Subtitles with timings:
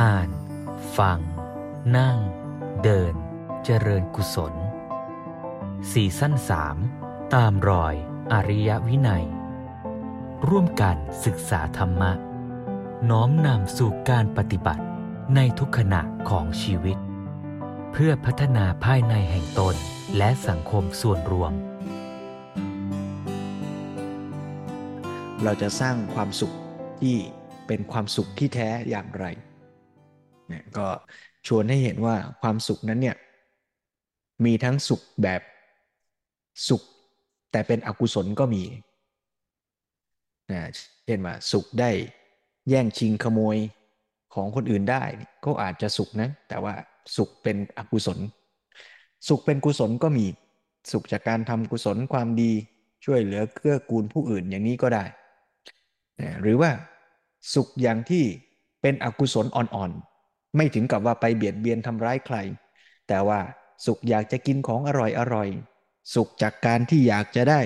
[0.00, 0.30] อ่าน
[0.98, 1.18] ฟัง
[1.96, 2.18] นั่ง
[2.82, 3.14] เดิน
[3.64, 4.54] เจริญกุศล
[5.92, 6.76] สี่สั้นสาม
[7.34, 7.94] ตามรอย
[8.32, 9.24] อริยวินัย
[10.48, 12.12] ร่วมกันศึกษาธรรมะ
[13.10, 14.84] น้อมนำสู่การปฏิบัติ
[15.34, 16.98] ในทุกขณะของชีวิต
[17.92, 19.74] เพื่อพัฒนาภายในแห่งตน
[20.16, 21.52] และสังคมส่วนรวม
[25.42, 26.52] เราจะสร้างความสุข
[27.00, 27.16] ที่
[27.66, 29.26] เป็นความสุขที่แท้อย่างไร
[30.50, 30.86] เนี่ยก็
[31.46, 33.16] ชวนให้เห็นว่าความสุขนั้นเนี่ย
[34.44, 35.42] มีทั้งสุขแบบ
[36.68, 36.82] สุข
[37.50, 38.64] แต่เป็นอกุศลก็มี
[40.52, 40.62] นะ
[41.06, 41.90] เช่นว่าสุขได้
[42.68, 43.56] แย่งชิงขโมย
[44.34, 45.04] ของคนอื่นได้
[45.44, 46.74] ก็อาจจะสุขนะ แต่ว่า
[47.16, 48.18] สุขเป็นอกุศล
[49.28, 50.26] สุขเป็นกุศลก็มี
[50.92, 52.52] สุขจากการทำกุศลความดี
[53.04, 55.04] ช่วยเหลือเกื้อกูลผู้อื่นอย่างนี้ก็ได้
[56.42, 56.70] หรือว่า
[57.54, 58.24] สุขอย่างที่
[58.82, 60.09] เป็นอกุศลอ่อนๆ
[60.56, 62.36] ไม่ถึงกับว่าไปเบียดเบียนทำร้ายใคร
[63.08, 63.40] แต่ว่า
[63.86, 65.48] สุขอยากจะกินของอร่อยอร่อย
[66.14, 67.60] สุขจากการที่อยากจะได้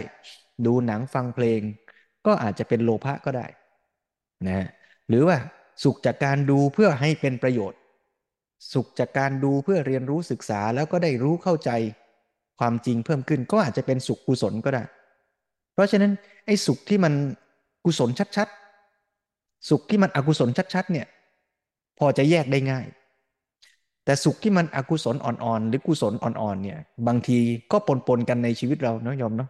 [0.67, 1.61] ดูหนังฟังเพลง
[2.27, 3.47] ก็อาจจะเป็นโลภะก็ได้
[4.48, 4.67] นะ
[5.09, 5.39] หรือว่า
[5.83, 7.81] สุขจากการดูเพื่อให้เป็นประโยชน์
[8.72, 11.70] สุขจากการดูเพื่อเรียนรู้ศึกษาแล้วก็ได้รู้เข้าใจ
[12.59, 14.83] ความจริงเพิ่มขึ้นก็อาจจะเป็นสุขกุศลก็ได้
[15.75, 16.12] เพราะฉะนั้น
[16.47, 17.12] ไอ้สุขที่มัน
[17.84, 21.06] กุศลชัดๆ สุขที่มันอกุศลชัดๆเนี่ย
[21.98, 22.87] พอจะแยกได้ง่าย
[24.05, 27.39] แต่สุขที่มันอกุศลอ่อนๆ หรือกุศลอ่อนๆเนี่ย บางที
[27.73, 29.48] ก็ปนๆกันในชีวิตเราเนาะยอมเนาะ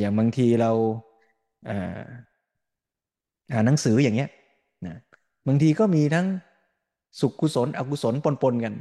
[0.00, 0.70] อย่างบางทีเรา
[3.52, 4.28] อ่านหนังสืออย่างเงี้ย
[4.86, 4.96] นะ
[5.48, 6.26] บางทีก็มีทั้ง
[7.20, 8.74] สุขกุศล อกุศลปนๆกัน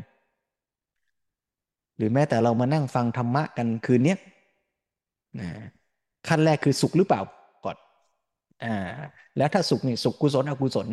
[1.97, 4.15] หรือแม้แต่เรามานั่งฟังธรรมะกันคืนนี้
[5.39, 5.49] นะ
[6.27, 7.21] ขั้นแรกคือสุขหรือเปล่า
[7.65, 7.77] ก่อน
[8.63, 8.75] อ่า
[9.37, 10.87] แล้วถ้าสุขนี่สุขกุศล อกุศล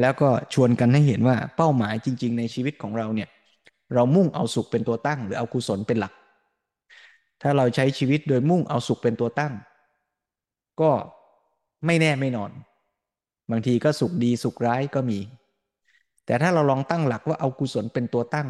[0.00, 3.28] แล้วก็ชวนกันให้เห็นว่าเป้าหมายจริง ๆ ในชีวิตของเราเนี่ย
[3.94, 6.12] เรามุ่งเอาสุขเป็นตัวตั้ง หรือเอากุศลเป็นหลัก
[7.42, 9.52] ถ้าเราใช้ชีวิตโดยมุ่งเอาสุขเป็นตัวตั้ง
[10.80, 10.90] ก็
[11.86, 12.50] ไม่แน่ไม่นอน
[13.50, 15.18] บางทีก็สุขดีสุขร้ายก็มี
[16.26, 18.48] แต่ถ้าเราลองตั้งหลักว่าเอากุศลเป็นตัวตั้ง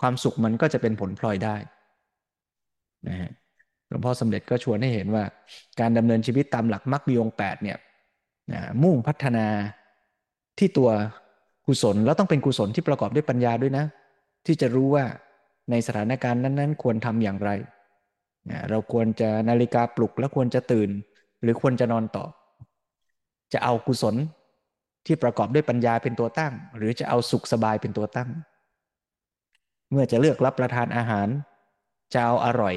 [0.00, 1.56] ความสุขมันก็จะเป็นผลพลอยได้
[3.08, 3.30] นะฮะ
[3.88, 5.24] หลวงพ่อสมเด็จก็ชวนให้เห็นว่า
[5.80, 7.78] การดำเนินชีวิตตามหลักมรรคมีองแปดเนี่ย
[8.82, 9.46] มุ่งพัฒนา
[10.60, 10.90] ที่ตัว
[11.66, 13.84] กุศลแล้วต้องเป็นกุศลที่ประกอบด้วยปัญญาด้วยนะ
[14.46, 15.04] ที่จะรู้ว่า
[15.70, 17.50] ในสถานการณ์นั้น ๆ ควรทำอย่างไร
[18.70, 20.90] เราควรจะนาฬิกาปลุกแล้วควรจะตื่น
[21.42, 22.24] หรือควรจะนอนต่อ
[23.52, 24.14] จะเอากุศล
[25.06, 28.28] ที่ประกอบด้วยปัญญาเป็นตัวตั้ง หรือจะเอาสุขสบายเป็นตัวตั้ง
[29.90, 31.28] เมื่อจะเลือกรับประทานอาหาร
[32.12, 32.74] จะเอาอร่อย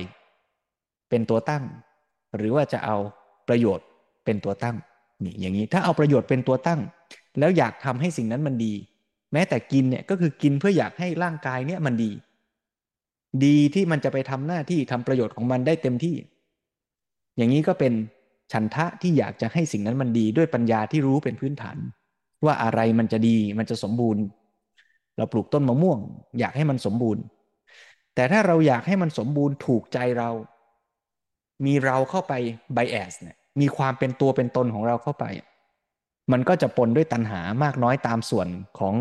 [1.09, 1.63] เป็นตัวตั้ง
[2.37, 2.97] หรือว่าจะเอา
[3.47, 3.87] ประโยชน์
[4.25, 4.75] เป็นตัวตั้ง
[5.23, 6.79] นี่อย่างนี้ถ้าเอาประโยชน์เป็นตัวตั้ง
[7.39, 8.73] แล้วอยากทำให้สิ่งนั้นมันดี
[9.33, 12.11] แม้แต่กินเนี่ยก็คือกินเพื่ออยากให้ร่างกายเนี่ยมันดี
[13.45, 16.15] ดีที่มันจะไปทำหน้าที่ทำประโยชน์ของมันได้เต็มที่
[17.37, 17.93] อย่างนี้ก็เป็น
[18.51, 21.77] ฉันทะที่อยากจะให้สิ่งนั้นมันดีด้วยปัญญาที่รู้เป็นพื้นฐาน
[22.45, 24.23] ว่าอะไรมันจะดีมันจะสมบูรณ์
[25.17, 25.99] เราปลูกต้นมะม่วง
[26.39, 27.23] อยากให้มันสมบูรณ์
[28.15, 30.29] แต่ถ้าเราอยากให้มันสมบูรณ์ถูกใจเรา
[31.65, 32.33] มีเราเข้าไป
[32.73, 35.25] ไบแอสเนี่ยมีความเป็นตัวเป็นตนของเราเข้าไป
[36.31, 38.47] มันก็จะปนด้วยตัณหามากน้อยตามส่วน
[38.79, 38.95] ของ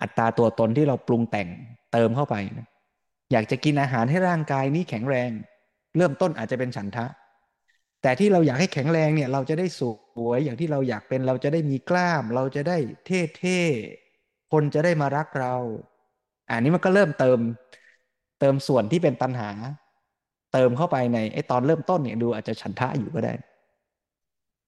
[0.00, 1.48] อัตราตัวตนที่เราปรุงแต่ง
[1.92, 2.68] เติมเข้าไปนะ
[3.32, 5.30] อยากจะกินอาหารให้ร่างกายนี้แข็งแรง
[5.96, 7.06] เริ่มต้นอาจจะเป็นฉันทะ
[8.02, 9.82] แต่ที่เราอยากให้แข็งแรงเนี่ย เราจะได้ส
[10.26, 15.54] วยอย่างที่เราอยากเป็นเราจะได้มีกล้าม เราจะได้เท่ๆคนจะได้มารักเรา
[16.50, 17.38] อันนี้มันก็เริ่มเติม
[18.40, 19.50] เติมส่วนที่เป็นตัณหา
[20.52, 23.32] เติมเข้าไปในไอตอนเริ่มต้นเนี่ยดูอาจจะฉันทะอยู่ก็ได้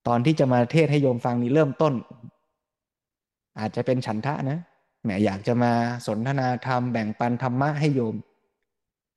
[0.08, 1.94] ตอนที่จะมาเทศให้โยมฟังนี่เริ่มต้น
[3.58, 4.58] อาจจะเป็นฉันทะนะ
[5.02, 5.72] แหมอยากจะมา
[6.06, 8.16] สนทนาธรรมแบ่งปันธรรมะให้โยม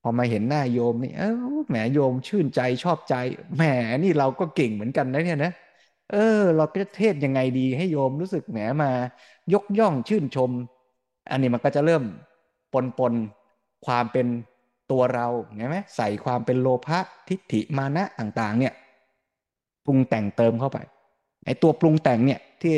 [0.02, 1.34] พอมาเห็นหน้าโยมนี่เออ
[1.68, 3.16] แหมโยมชื่นใจชอบใจ
[3.56, 3.64] แหม
[4.04, 5.52] นี่เราก็เก่งเหมือนกันนะเนี่ยนะ
[6.12, 8.92] เออ เราจะเทศยังไงดีให้โยมรู้สึกแหมมา
[9.54, 10.52] ยกย่องชื่นชม
[11.32, 12.04] อันนี้มันก็จะเริ่ม
[12.74, 13.14] ปนปน
[13.86, 14.28] ความเป็น
[14.92, 18.74] ตัวเราเห็นไหมใส่ความเป็นโลภะทิฏฐิมานะต่าง ๆ เนี่ย
[19.86, 20.78] ปรุงแต่งเติมเข้าไป
[21.46, 22.76] ไอ้ตัวปรุงแต่งเนี่ยที่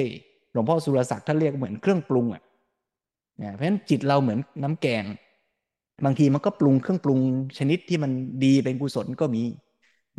[0.52, 2.44] หลวงพ่อสุรศักดิ์ท่านเรียกเหมือนเครื่องปรุงอะ
[3.56, 5.04] เพราะฉะนั้นจิตเราเหมือนน้ำแกง
[6.06, 7.20] บางทีมันก็ปรุงเครื่องปรุง
[7.58, 8.12] ชนิดที่มัน
[8.44, 9.44] ดีเป็นกุศลก็มี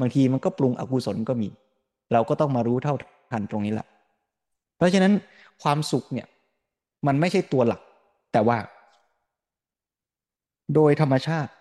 [0.00, 1.49] บางทีมันก็ปรุงอกุศลก็มี
[2.12, 2.94] เราก็ต้องมารู้เท่า
[3.32, 3.87] ทันตรงนี้แหละ
[4.76, 5.12] เพราะฉะนั้น
[5.62, 6.26] ความสุขเนี่ย
[7.06, 7.81] มันไม่ใช่ตัวหลัก
[8.32, 8.58] แต่ว่า
[10.75, 11.52] โดยธรรมชาติ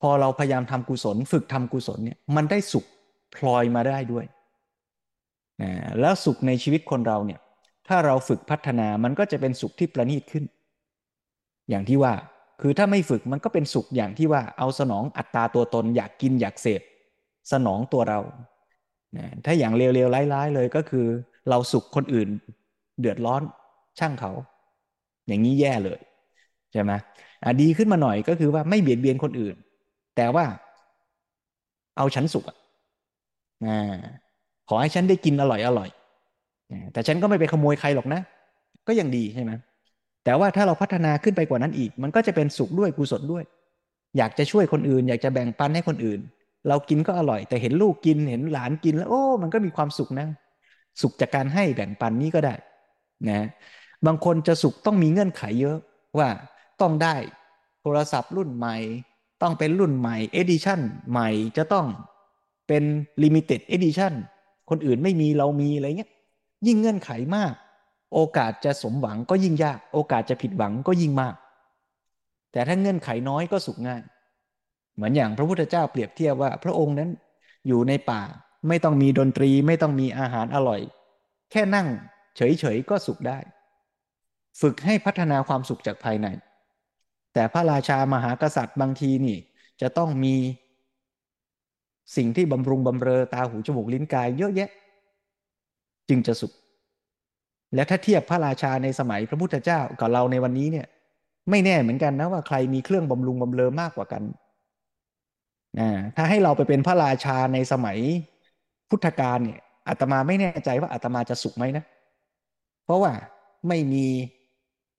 [0.00, 2.86] พอเราพยายามทำกุศล ฝึกทำกุศลเนี่ยมันได้สุข
[3.34, 4.24] พลอยมาได้ด้วย
[6.00, 7.40] แล้วสุขในชีวิตคนเราเนี่ย
[7.88, 10.44] ถ้าเราฝึกพัฒนามันก็จะเป็นสุขที่ประณีตขึ้น
[11.70, 12.14] อย่างที่ว่า
[12.60, 16.82] คือถ้าไม่ฝึกมันก็เป็นสุขอย่างที่ว่าเอาสนองอัตตาตัวตน อยากกินอยากเสพ
[17.52, 18.20] สนองตัวเรา
[19.44, 21.06] ถ้าอย่างเร็วๆร้ายๆเลยก็คือ
[21.48, 22.28] เราสุขคนอื่น
[23.00, 23.42] เดือดร้อน
[23.98, 24.32] ช่างเขา
[25.28, 26.00] อย่างนี้แย่เลย
[26.72, 26.92] ใช่ไหม
[27.62, 29.56] ดีขึ้นมาหน่อยก็คือว่าไม่เบียดเบียนคนอื่น
[30.16, 30.44] แต่ว่า
[31.96, 32.56] เอาฉันสุขอะ
[34.68, 35.88] ขอให้ฉันได้กินอร่อยอร่อย
[36.92, 38.20] แต่ฉันก็ไม่ไปขโมยใครหรอกนะ
[38.86, 39.52] ก็ยังดีใช่ไหม
[40.24, 43.44] แต่ว่าถ้าเราพัฒนาขึ้นไปกว่านั้นอีก มันก็จะเป็นสุขด้วยกุศลด้วย
[44.18, 46.20] อยากจะช่วยคนอื่น อยากจะแบ่งปันให้คนอื่น
[46.68, 50.26] เรากินก็อร่อย แต่เห็นลูกกินเห็นหลานกินแล้ว โอ้ มันก็มีความสุขนะ
[51.00, 52.54] สุขจากการให้แบ่งปันนี้ก็ได้
[53.28, 53.46] นะ
[54.06, 55.78] บางคนจะสุขต้องมีเงื่อนไขเยอะ
[56.18, 56.28] ว่า
[56.80, 57.16] ต้องได้
[57.82, 58.76] โทรศัพท์รุ่นใหม่
[59.42, 60.80] ต้องเป็นรุ่นใหม่ edition
[61.10, 61.86] ใหม่จะต้อง
[62.68, 62.82] เป็น
[63.22, 64.12] limited edition
[64.70, 66.10] คนอื่นไม่มีเรามีอะไรเงี้ย
[66.66, 67.54] ยิ่งเงื่อนไขมาก
[68.14, 71.34] โอกาสจะสมหวังก็ยิ่งยาก โอกาสจะผิดหวังก็ยิ่งมาก
[72.52, 74.02] แต่ถ้าเงื่อนไขน้อยก็สุขง่าย
[74.94, 77.10] เหมือนอย่างพระพุทธเจ้าเปรียบเทียบว่า พระองค์นั้น
[77.68, 78.22] อยู่ในป่า
[78.68, 80.80] ไม่ต้องมีดนตรี ไม่ต้องมีอาหารอร่อย
[81.50, 81.88] แค่นั่ง
[82.36, 83.38] เฉยๆก็สุขได้
[84.60, 86.26] ฝึกให้พัฒนาความสุขจากภายใน
[87.34, 89.38] แต่พระราชามหากษัตริย์บางทีนี่
[89.80, 90.34] จะต้องมี
[92.16, 94.70] สิ่งที่บำรุงบำเรอตาหูจมูกลิ้นกายเยอะแยะ
[96.08, 96.52] จึงจะสุข
[97.74, 100.86] และถ้าเทียบพระราชาในสมัยพระพุทธเจ้ากับเราในวันนี้เนี่ย
[101.50, 104.22] ไม่แน่เหมือนกันนะว่าใครมีเครื่องบำรุงบำเรอมากกว่ากัน
[105.78, 107.98] นะถ้าให้เราไปเป็นพระราชาในสมัย
[108.90, 111.84] พุทธกาลเนี่ยอาตมาไม่แน่ใจว่าอาตมาจะสุขไหมนะ
[112.84, 113.12] เพราะว่า
[113.68, 114.06] ไม่มี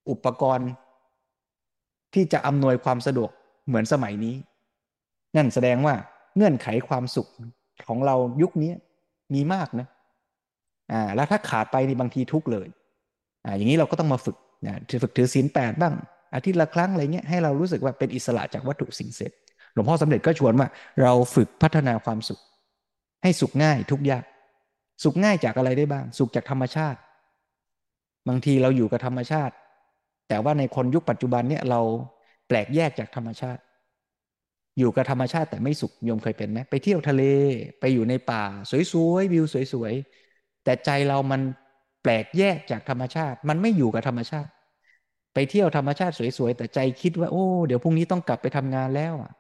[0.10, 0.70] อุปกรณ์
[2.14, 3.30] ที่จะอำนวยความสะดวก
[3.68, 4.36] เหมือนสมัยนี้
[5.36, 5.96] นั่นแสดงว่า
[6.36, 7.28] เงื่อนไขความสุข
[7.88, 8.72] ของเรายุคนี้
[9.34, 9.88] มีมากนะ
[10.92, 12.68] อ่าแล้วถ้าขาดไปในบางทีทุกเลย
[13.46, 15.94] อ่าอย่างนี้เราก็ต้องมาฝึกนะฝึกถือศีลแปดบ้าง
[16.36, 19.32] อาทิตย์ละครั้งอะไรเงี้ยให้เรารู้สึกว่าเป็นอิสระจากวัตถุสิ่งเสพ
[19.74, 20.68] หลวงพ่อสำเร็จก็ชวนว่า
[21.02, 22.40] เราฝึกพัฒนาความสุข
[23.24, 24.24] ให้สุขง่ายทุกยาก
[25.04, 27.00] สุขง่ายจากอะไรได้บ้าง สุขจากธรรมชาติ
[28.28, 29.54] บางทีเราอยู่กับธรรมชาติ
[30.30, 31.82] แต่ว่าในคนยุคปัจจุบันเนี่ยเรา
[32.48, 33.62] แปลกแยกจากธรรมชาติ
[34.78, 37.24] อยู่กับธรรมชาติแต่ไม่สุขโยมเคยเป็นไหมไปเที่ยวทะเล
[37.80, 41.42] ไปอยู่ในป่า สวยๆวิวสวยๆแต่ใจเรามัน
[42.04, 44.50] แปลกแยกจากธรรมชาติ มันไม่อยู่กับธรรมชาติ
[45.34, 49.32] ไปเที่ยวธรรมชาติสวยๆแต่ใจคิดว่าโอ้เดี๋ยวพรุ่งนี้ต้องกลับไปทำงานแล้วอะ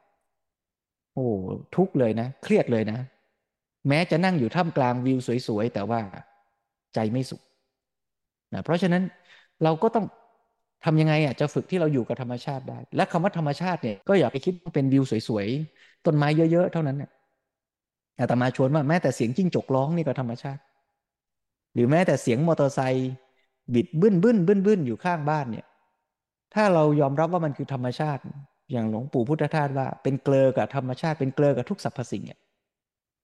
[1.13, 1.27] โอ้
[1.75, 2.99] ทุกเลยนะ เครียดเลยนะ
[3.87, 6.01] แม้จะนั่งอยู่ท่ามกลางวิวสวยๆแต่ว่า
[6.93, 7.41] ใจไม่สุข
[8.53, 9.03] นะเพราะฉะนั้น
[9.63, 10.05] เราก็ต้อง
[10.85, 17.11] ทำยังไงอะจะฝึกที่เราอยู่กับธรรมชาติได้ และคำว่าธรรมชาติเนี่ยก็อย่าไปคิดเป็นวิวสวยๆ ต้นไม้เยอะๆ เท่านั้นเนี่ย
[18.19, 20.61] อาตมาชวนว่าแม้แต่เสียงจิ้งจกร้องนี่ก็ธรรมชาติ
[21.73, 23.11] หรือแม้แต่เสียงมอเตอร์ไซค์
[23.73, 25.65] บิดบึ้นบึ้นบึ้นบึ้นอยู่ข้างบ้านเนี่ย
[26.53, 28.21] ถ้าเรายอมรับว่ามันคือธรรมชาติ
[28.71, 32.39] อย่างหลวงปู่พุทธทาสว่าเป็นเกลอกับธรรมชาติเป็นเกลอกับทุกสรรพสิ่งเนี่ย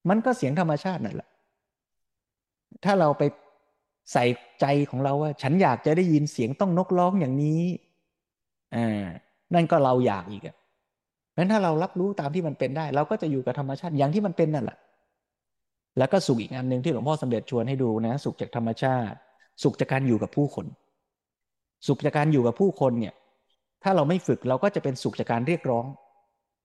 [0.09, 1.29] มันก็เสียงธรรมชาตินั่นแหละ
[2.83, 3.23] ถ้าเราไป
[4.11, 4.25] ใส่
[4.61, 7.63] ใจของเราว่า ฉันอยากจะได้ยินเสียงต้องนกร้องอย่างนี้
[8.75, 9.06] อ่า
[9.53, 10.56] นั่นก็เราอยากอีกอะ
[11.38, 14.77] งั้นถ้าเรารับรู้ตามที่มันเป็นได้ เราก็จะอยู่กับธรรมชาติอย่างที่มันเป็นนั่นแหละ
[15.97, 19.15] แล้วก็สุขอีกอันหนึ่งที่หลวงพ่อสมเด็จชวนให้ดูนะ สุขจากธรรมชาติ
[19.63, 20.65] สุขจากการอยู่กับผู้คน
[21.88, 23.13] สุขจากการอยู่กับผู้คนเนี่ย
[23.84, 25.86] ถ้าเราไม่ฝึกเราก็จะเป็นสุขจากการเรียกร้อง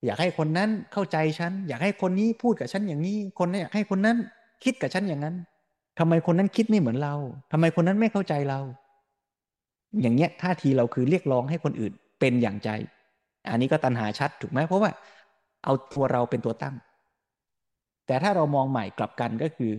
[0.04, 4.16] อยากให้คนนั้นเข้าใจฉัน อยากให้คนนี้พูดกับฉันอย่างนี้ คนนี้อยากให้คนนั้น
[4.64, 5.34] คิดกับฉันอย่างนั้น
[5.98, 7.14] ทำไมคนนั้นคิดไม่เหมือนเรา
[7.52, 8.60] ทำไมคนนั้นไม่เข้าใจเรา
[10.00, 12.70] อย่างเงี้ยท่าทีเราคือเรียกร้องให้คนอื่นเป็นอย่างใจ
[13.50, 14.90] อันนี้ก็ตันหาชัดถูกไหมเพราะว่า
[15.64, 16.74] เอาตัวเราเป็นตัวตั้ง
[18.06, 19.72] แต่ถ้าเรามองใหม่กลับกันก็คือ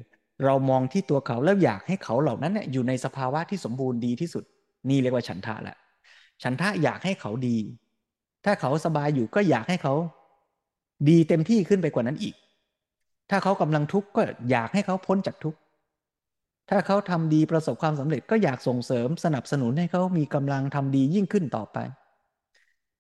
[0.45, 4.43] เรามองที่ตัวเขาแล้วอยากให้เขาเหล่านั้นเนี่ยอยู่ในสภาวะที่สมบูรณ์ดีที่สุด
[4.89, 5.77] นี่เรียกว่าฉันทะแหละ
[6.43, 7.57] ฉันทะอยากให้เขาดี
[8.45, 9.93] ถ้าเขาสบายอยู่ก็อยากให้เขา
[11.09, 12.35] ดีเต็มที่ขึ้นไปกว่านั้นอีก
[13.29, 15.59] ถ้าเขากำลังทุกข์ก็อยากให้เขาพ้นจากทุกข์
[16.69, 21.77] ถ้าเขาทำดีประสบความสำเร็จก็อยากส่งเสริมสนับสนุนให้เขามีกำลังทำดียิ่งขึ้นต่อไป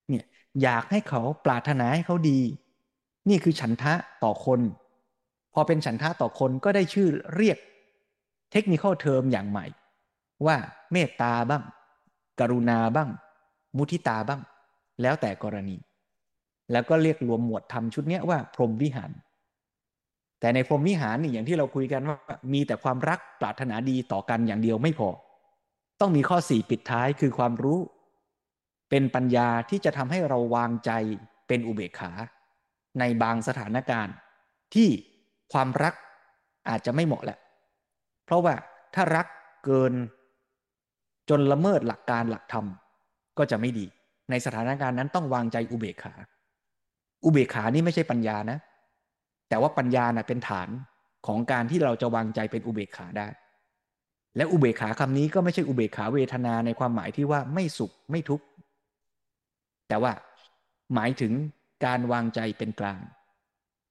[0.07, 0.25] เนี่ย
[0.63, 2.39] อยากให้เขาปรารถนาให้เขาดี
[3.29, 3.93] นี่คือฉันทะ
[4.23, 4.59] ต่อคน
[5.53, 7.57] พอเป็นฉันทะต่อคนก็ได้ชื่อเรียก
[8.51, 9.65] เทคนิคเทอมอย่างใหม่
[10.45, 10.57] ว่า
[10.91, 11.63] เมตตาบ้าง
[12.39, 13.09] กรุณาบ้าง
[13.77, 14.41] มุทิตาบ้าง
[15.01, 15.75] แล้วแต่กรณี
[16.71, 19.11] แล้วก็เรียกรวมหมวดธรรมชุดนี้ว่าพรหมวิหาร
[20.45, 22.17] แต่ในพรหมวิหารนี่อย่างที่เราคุยกันว่า
[22.53, 25.09] มีแต่ความรักปรารถนาดีต่อกันอย่างเดียวไม่พอ
[26.01, 27.79] ต้องมีข้อสี่ปิดท้ายคือความรู้
[28.89, 30.91] เป็นปัญญาที่จะทำให้เราวางใจ
[31.47, 32.11] เป็นอุเบกขา
[32.99, 34.15] ในบางสถานการณ์
[34.73, 34.89] ที่
[35.53, 35.93] ความรัก
[36.69, 37.37] อาจจะไม่เหมาะแหละ
[38.25, 38.53] เพราะว่า
[38.95, 39.27] ถ้ารัก
[39.65, 39.93] เกิน
[41.29, 42.65] จนละเมิดหลักการหลักธรรม
[43.37, 43.85] ก็จะไม่ดี
[44.29, 46.13] ในสถานการณ์นั้นต้องวางใจอุเบกขา
[47.23, 48.59] อุเบกขานี่ไม่ใช่ปัญญานะ
[49.49, 50.69] แต่ว่าปัญญานะเป็นฐาน
[51.27, 53.27] ของการที่เราจะวางใจเป็นอุเบกขาได้
[54.37, 58.45] และอุเบกขาคำนี้ก็ไม่ใช่อุเบกขาเวทนาในความหมายที่ว่าไม่สุขไม่ทุกข์
[59.87, 60.11] แต่ว่า
[60.95, 61.33] หมายถึง
[61.85, 62.99] การวางใจเป็นกลาง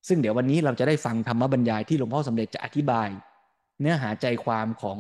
[0.08, 3.08] ซึ่งเดี๋ยววันนี้เราจะได้ฟังธรรมบรรยายที่หลวงพ่อสมเด็จจะอธิบาย
[3.80, 4.99] เนื้อหาใจความของ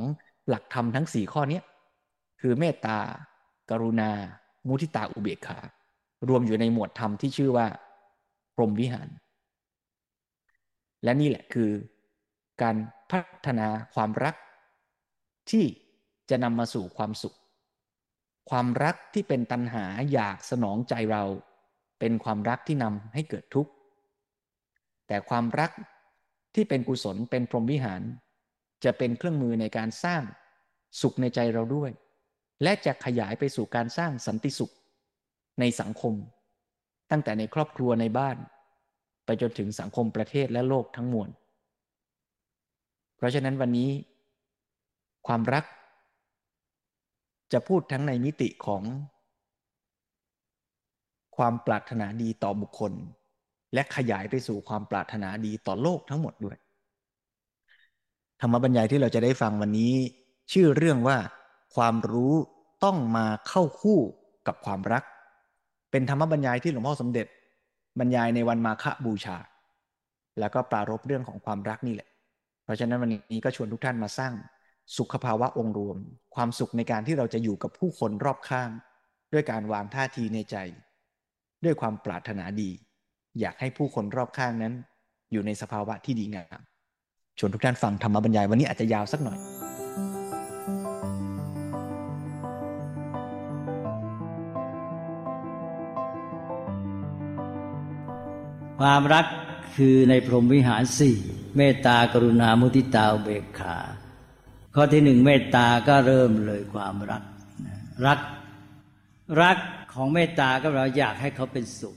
[0.48, 1.60] หลักธรรมทั้งสี่ข้อนี้
[2.40, 2.98] คือเมตตา
[3.70, 4.10] กรุณา
[4.66, 5.58] มุทิตาอุเบกขา
[6.28, 7.66] รวมอยู่ในหมวดธรรมที่ชื่อว่า
[8.54, 9.08] พรหมวิหาร
[11.04, 11.70] และนี่แหละคือ
[12.62, 12.76] การ
[13.10, 14.34] พัฒนาความรัก
[15.50, 15.64] ที่
[16.30, 17.36] จะนำมาสู่ความสุข
[18.50, 21.24] ความรักที่เป็นตัณหาอยากสนองใจเรา
[22.00, 23.72] เป็นความรักที่นำให้เกิดทุกข์
[25.06, 25.70] แต่ความรัก
[26.54, 28.02] ที่เป็นกุศลเป็นพรหมวิหาร
[28.84, 30.22] จะเป็นเครื่องมือในการสร้าง
[31.00, 31.90] สุขในใจเราด้วย
[32.62, 34.74] และจะขยายไปสู่การสร้างสันติสุข
[35.60, 36.14] ในสังคม
[37.10, 38.36] ตั้งแต่ในครอบครัวในบ้าน
[39.24, 41.28] ไปจนถึงสังคมประเทศและโลกทั้งมวล
[43.16, 43.90] เพราะฉะนั้นวันนี้
[45.26, 45.64] ความรัก
[47.52, 48.82] จะพูดทั้งในมิติของ
[51.36, 52.92] ความปรารถนาดีต่อบุคคล
[53.74, 56.56] และขยายไปสู่ความปรารถนาดีต่อโลกทั้งหมดด้วย
[58.40, 59.94] ธรรมบรรยายที่เราจะได้ฟังวันนี้
[60.52, 61.18] ชื่อเรื่องว่า
[61.76, 62.34] ความรู้
[62.84, 63.98] ต้องมาเข้าคู่
[64.46, 65.04] กับความรัก
[65.90, 67.26] เป็นธรรมบรรยายที่หลวงพ่อสมเด็จ
[67.98, 69.36] บรรยายในวันมาฆบูชา
[70.40, 72.08] แล้วก็ปรารบเรื่องของความรักนี่แหละ
[72.64, 74.32] เพราะฉะนั้นวันนี้ก็ชวนทุกท่านมาสร้าง
[74.98, 75.96] สุขภาวะองค์รวม
[76.34, 78.70] ความสุขในการที่เราจะอยู่กับผู้คนรอบข้าง
[79.32, 80.56] ด้วยการวางท่าทีในใจ
[81.64, 82.70] ด้วยความปรารถนาดี
[83.40, 84.74] อยากให้ผู้คนรอบข้างนั้น
[85.32, 86.60] อยู่ในสภาวะที่ดีงาม
[87.38, 89.38] ชวนทุกท่านฟังธรรมบรรยายวันนี้อาจจะยาวสักหน่อย
[98.80, 99.26] ความรัก
[99.76, 101.16] คือในพรหมวิหารสี่
[101.56, 103.76] เมตตากรุณามุทิตาเบกขา
[104.74, 107.22] ข้อที่หนึ่งเมตตาก็เริ่มเลยความรัก
[108.06, 108.20] รัก
[109.42, 109.58] รัก
[109.94, 111.96] ของเมตตาก็เราอยากให้เขาเป็นสุข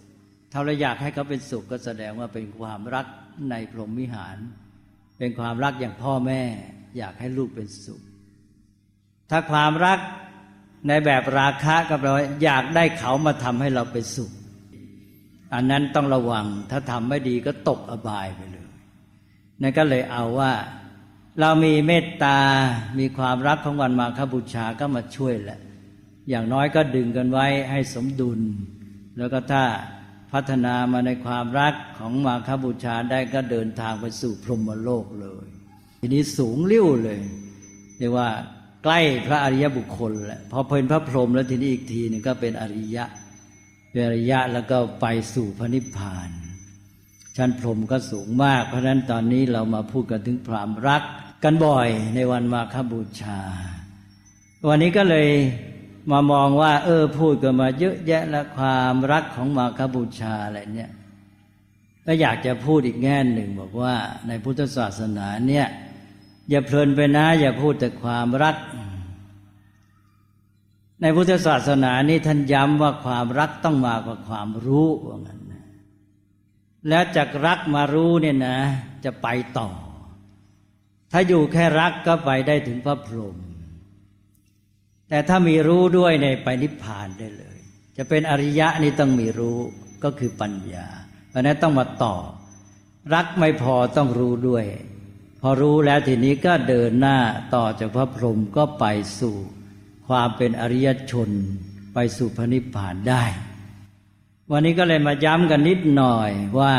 [0.52, 3.06] ถ้าเราอยากให้เขาเป็นสุขก็แสดงว่าเป็นความรัก
[3.50, 4.38] ในพรหมวิหาร
[5.18, 6.42] เป็นความรักอย่างพ่อแม่
[6.98, 8.02] อยากให้ลูกเป็นสุข
[9.30, 10.00] ถ้าความรัก
[10.88, 14.32] ในแบบราคะก็แปลว่าอยากได้เขามาทำให้เราเป็นสุข
[15.54, 18.68] อันนั้นต้องระวังถ้าทำไม่ดีก็ตกอบายไปเลย
[19.62, 20.54] นั่นก็เลยเอาว่า
[21.40, 22.38] เรามีเมตตา
[23.00, 25.60] มีความรักของวันมาคบูชาก็มาช่วยแหละ
[26.30, 28.40] อย่างน้อยก็ดึงกันไว้ให้สมดุล
[29.18, 29.64] แล้วก็ถ้า
[30.34, 35.48] พัฒนามาในความรักของมาคบูชาได้ก็เดินทางไปสู่พรหมโลกเลย
[36.02, 37.20] ทีนี้สูงเลี้ยวเลย
[37.98, 38.28] เรียกว่า
[38.84, 43.06] ใกล้พระอริยบุคคลแหละพอเป็นพระพรหมแล้วทีนี้อีกทีนึงก็เป็นอริยะ
[43.98, 46.30] เป็นระยะแล้วก็ไปสู่พระนิพพาน
[47.38, 51.02] ชั้นพรหมก็สูงมาก เพราะฉะนั้นตอนนี้เรามาพูดกันถึงความรัก
[51.44, 53.40] กันบ่อยในวันมาคบูชา
[54.68, 55.30] วันนี้ก็เลย
[56.12, 60.90] มามองว่า เออพูดกันมาเยอะแยะและความรักของมาคบูชาอะไรเนี่ย
[62.06, 63.96] ก็อยากจะพูดอีกแง่หนึ่งบอกว่า
[64.28, 65.68] ในพุทธศาสนาเนี่ย
[66.50, 68.56] อย่าเพลินไปนะ อย่าพูดแต่ความรัก
[71.02, 75.66] ในพุทธศาสนานี่ท่านย้ำว่าความรักต้องมากกว่าความรู้ว่างั้นนะ
[76.90, 78.58] แล้วจากรักมารู้เนี่ยนะ
[79.06, 79.28] จะไป
[79.60, 79.70] ต่อ
[81.12, 83.38] ถ้าอยู่แค่รักก็ไปได้ถึงพระพรหม
[85.10, 87.58] แต่ถ้ามีรู้ด้วยในไปนิพพานได้เลย
[87.98, 89.60] จะเป็นอริยะนี่ต้องมีรู้
[90.04, 90.88] ก็คือปัญญา
[91.30, 92.16] เพราะนั้นต้องมาต่อ
[93.14, 94.66] รักไม่พอต้องรู้ด้วย
[95.42, 97.18] พอรู้แล้วทีนี้ก็เดินหน้า
[97.56, 98.86] ต่อจากพระพรหมก็ไป
[99.20, 99.38] สู่
[100.08, 101.30] ความเป็นอริยชน
[101.94, 103.24] ไปสู่พระนิพพานได้
[104.52, 106.74] วันนี้ก็เลยมาย้ำกันนิดหน่อยว่า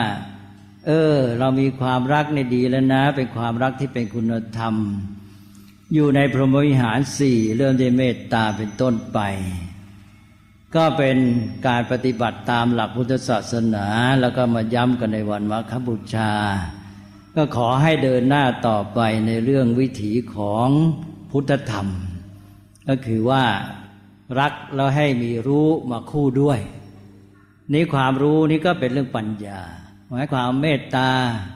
[0.87, 4.75] เออ เรามีความรักในดีแล้วนะ เป็นความรักที่เป็นคุณธรรม
[5.95, 9.19] อยู่ในพรหมวิหารสี่เริ่มด้วยเมตตาเป็นต้นไป
[10.77, 11.17] ก็เป็น
[11.67, 13.87] การปฏิบัติตามหลักพุทธศาสนา
[14.21, 16.33] แล้วก็มาย้ำกันในวันมาคบูชา
[17.37, 20.69] ก็ขอให้เดินหน้าต่อไปในเรื่องวิถีของ
[21.31, 21.87] พุทธธรรม
[22.89, 23.45] ก็คือว่า
[24.41, 26.61] รักแล้วให้มีรู้มาคู่ด้วย
[27.73, 29.61] นี่ความรู้นี่ก็เป็นเรื่องปัญญา
[30.11, 31.09] หมายความเมตตา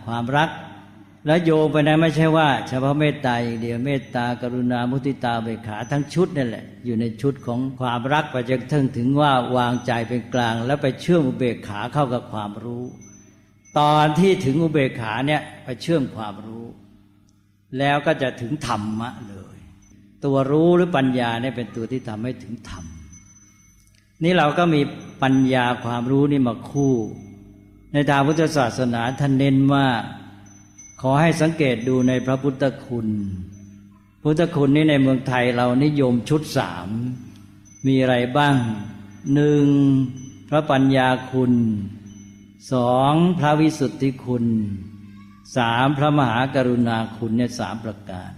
[0.07, 0.51] ความรัก
[1.27, 12.85] แล้วโยงไปนะไม่ใช่ว่า เฉพาะเมตตาอย่างเดียวเมตตากรุณามุติตาเบกขาทั้งชุดนั่นแหละ อยู่ในชุดของความรักไปจนถึงถึงว่าวางใจเป็นกลาง แล้วไปเชื่อมอุเบกขาเข้ากับความรู้
[13.79, 16.67] ตอนที่ถึงอุเบกขาเนี่ยไปเชื่อมความรู้
[17.79, 19.52] แล้วก็จะถึงธรรมะเลย
[20.25, 22.85] ตัวรู้หรือปัญญาเนี่ยเป็นตัวที่ทำให้ถึงธรรม
[24.25, 24.81] นี่เราก็มี
[25.23, 26.95] ปัญญาความรู้นี่มาคู่
[27.93, 29.87] ในทางพุทธศาสนาท่านเน้นว่า
[31.01, 33.09] ขอให้สังเกตดูในพระพุทธคุณ
[34.23, 36.89] พุทธคุณนี่ในเมืองไทยเรานิยมชุดสาม
[37.87, 38.57] มีอะไรบ้าง
[39.35, 39.67] หนึ่ง
[40.51, 41.53] พระปัญญาคุณ
[42.73, 44.45] สองพระวิสุทธิคุณ
[45.57, 48.33] สามพระมหากรุณาคุณเนี่ยสามประการ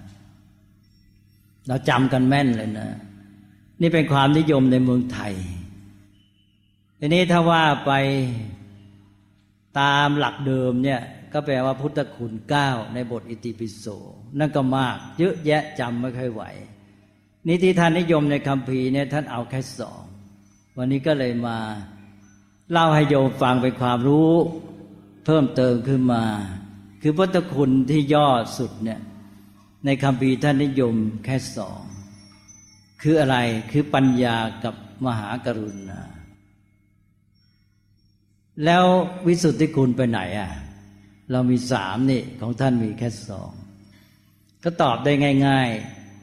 [1.69, 2.89] เราจำกันแม่นเลยนะ
[3.81, 5.35] นี่เป็นความนิยมในเมืองไทย
[6.99, 7.93] ทีนี้ถ้าว่าไป
[9.81, 11.01] ตามหลักเดิมเนี่ย
[11.33, 13.87] ก็แปลว่าพุทธคุณเก้าในบทอิติปิโส
[14.39, 16.43] นั่นก็มากเยอะแยะจำไม่ค่อยไหว
[17.47, 20.03] นี่ที่ท่านนิยมในคำพีเนี่ยท่านเอาแค่สอง
[20.77, 21.59] วันนี้ก็เลยมา
[22.73, 24.33] เล่าให้โยมฟังเป็นความรู้
[25.25, 26.25] เพิ่มเติมขึ้นมา
[27.03, 28.29] คือพุทธคุณที่ย่อ
[28.59, 29.01] สุดเนี่ย
[29.85, 31.83] ในคำพีท่านนิยมแค่สอง
[33.03, 33.37] คืออะไร
[33.71, 34.75] คือปัญญากับ
[35.07, 36.01] มหากรุณา
[38.65, 38.85] แล้ว
[39.27, 40.51] วิสุทธิคุณไปไหนอะ
[41.33, 43.53] เรามีสามนี่ของท่านมีแค่สอง
[44.65, 45.13] ก็ตอบได้
[45.47, 45.71] ง่าย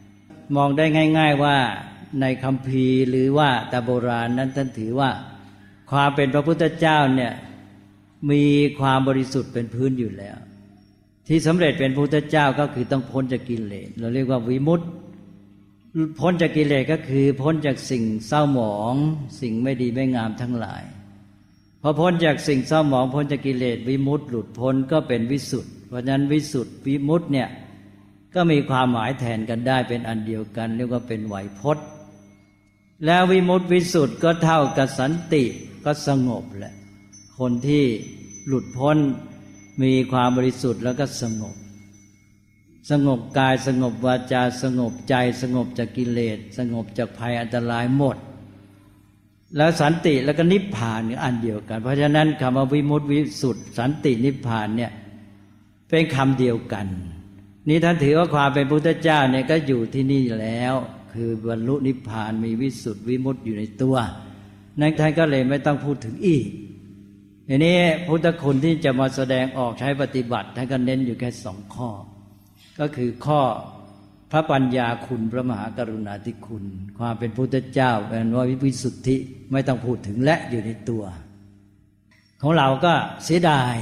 [0.02, 0.86] ๆ มองได้
[1.20, 1.58] ง่าย ๆว่า
[2.22, 5.12] ในคำพีหรือว่าต่โบราณนั้นท่านถือว่า
[5.92, 7.34] ความเป็นพระพุทธเจ้าเนี่ย
[8.32, 8.44] มี
[8.80, 10.38] ความบริสุทธิ์เป็นพื้นอยู่แล้ว
[11.34, 14.86] ที่สำเร็จเป็นพุทธเจ้าก็คือต้องพ้นจากกิเลสเราเรียกว่าวิมุตติ
[16.20, 18.96] พ้นจากกิเลสก็คือพ้นจากสิ่งเศร้าหมอง
[19.42, 20.84] สิ่งไม่ดีไม่งามทั้งหลาย
[21.82, 27.50] พอพ้นจากสิ่งเศร้าหมองพ้นจากกิเลสวิมุตติหลุดพ้นก็เป็นวิสุทธิ์เพราะฉะนั้นวิสุทธิ์วิมุตติเนี่ย
[28.36, 31.86] ก็มีความหมายแทนกันได้เป็นอันเดียวกัน เรียกว่าเป็นไหวพจน์
[33.06, 35.44] แล้ววิมุตติวิสุทธิ์ก็เท่ากับสันติ
[35.86, 36.74] ก็สงบแหละ
[37.40, 37.84] คนที่
[38.48, 38.98] หลุดพ้น
[39.82, 41.56] มีความบริสุทธิ์แล้วก็สงบ
[42.92, 48.18] สงบกายสงบวาจาสงบใจสงบจากกิเลส สงบจากภัยอันตรายหมด
[49.58, 54.92] แล้วสันติแล้วก็นิพพานอันเดียวกัน เพราะฉะนั้นคำว่าวิมุตติวิสุทธิสันตินิพพานเนี่ย
[55.90, 56.88] เป็นคำเดียวกัน
[57.68, 60.74] นี่ท่านถือว่าความเป็นพุทธเจ้าเนี่ยก็อยู่ที่นี่แล้ว
[61.14, 63.96] คือบรรลุนิพพานมีวิสุทธิวิมุตติอยู่ในตัว
[64.80, 66.46] นั้นท่านก็เลยไม่ต้องพูดถึงอีก
[67.48, 67.78] ทีนี้
[68.08, 71.90] พุทธคุณที่จะมาแสดงออกใช้ปฏิบัติท่านก็เน้นอยู่แค่สองข้อ
[72.80, 73.42] ก็คือข้อ
[74.32, 76.66] พระปัญญาคุณพระมหากรุณาธิคุณ
[77.00, 79.18] ความเป็นพุทธเจ้าเป็นว่าวิสุทธิ
[79.52, 81.04] ไม่ต้องพูดถึงและอยู่ในตัว
[82.42, 83.76] ของเราก็เสียดาย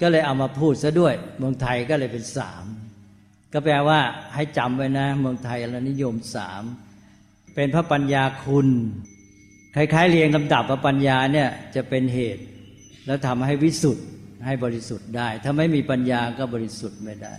[0.00, 2.64] ก็เลยเอามาพูดซะด้วย เมืองไทยก็เลยเป็นสาม
[3.52, 4.00] ก็แปลว่า
[4.34, 6.62] ให้จำไว้นะ เมืองไทยเรานิยมสาม
[7.54, 8.68] เป็นพระปัญญาคุณ
[9.74, 12.44] คล้ายๆเรียงลำดับพระปัญญาเนี่ยจะเป็นเหตุ
[13.06, 14.06] แล้วทำให้วิสุทธิ์
[14.46, 17.34] ให้บริสุทธิ์ได้ ถ้าไม่มีปัญญาก็บริสุทธิ์ไม่ได้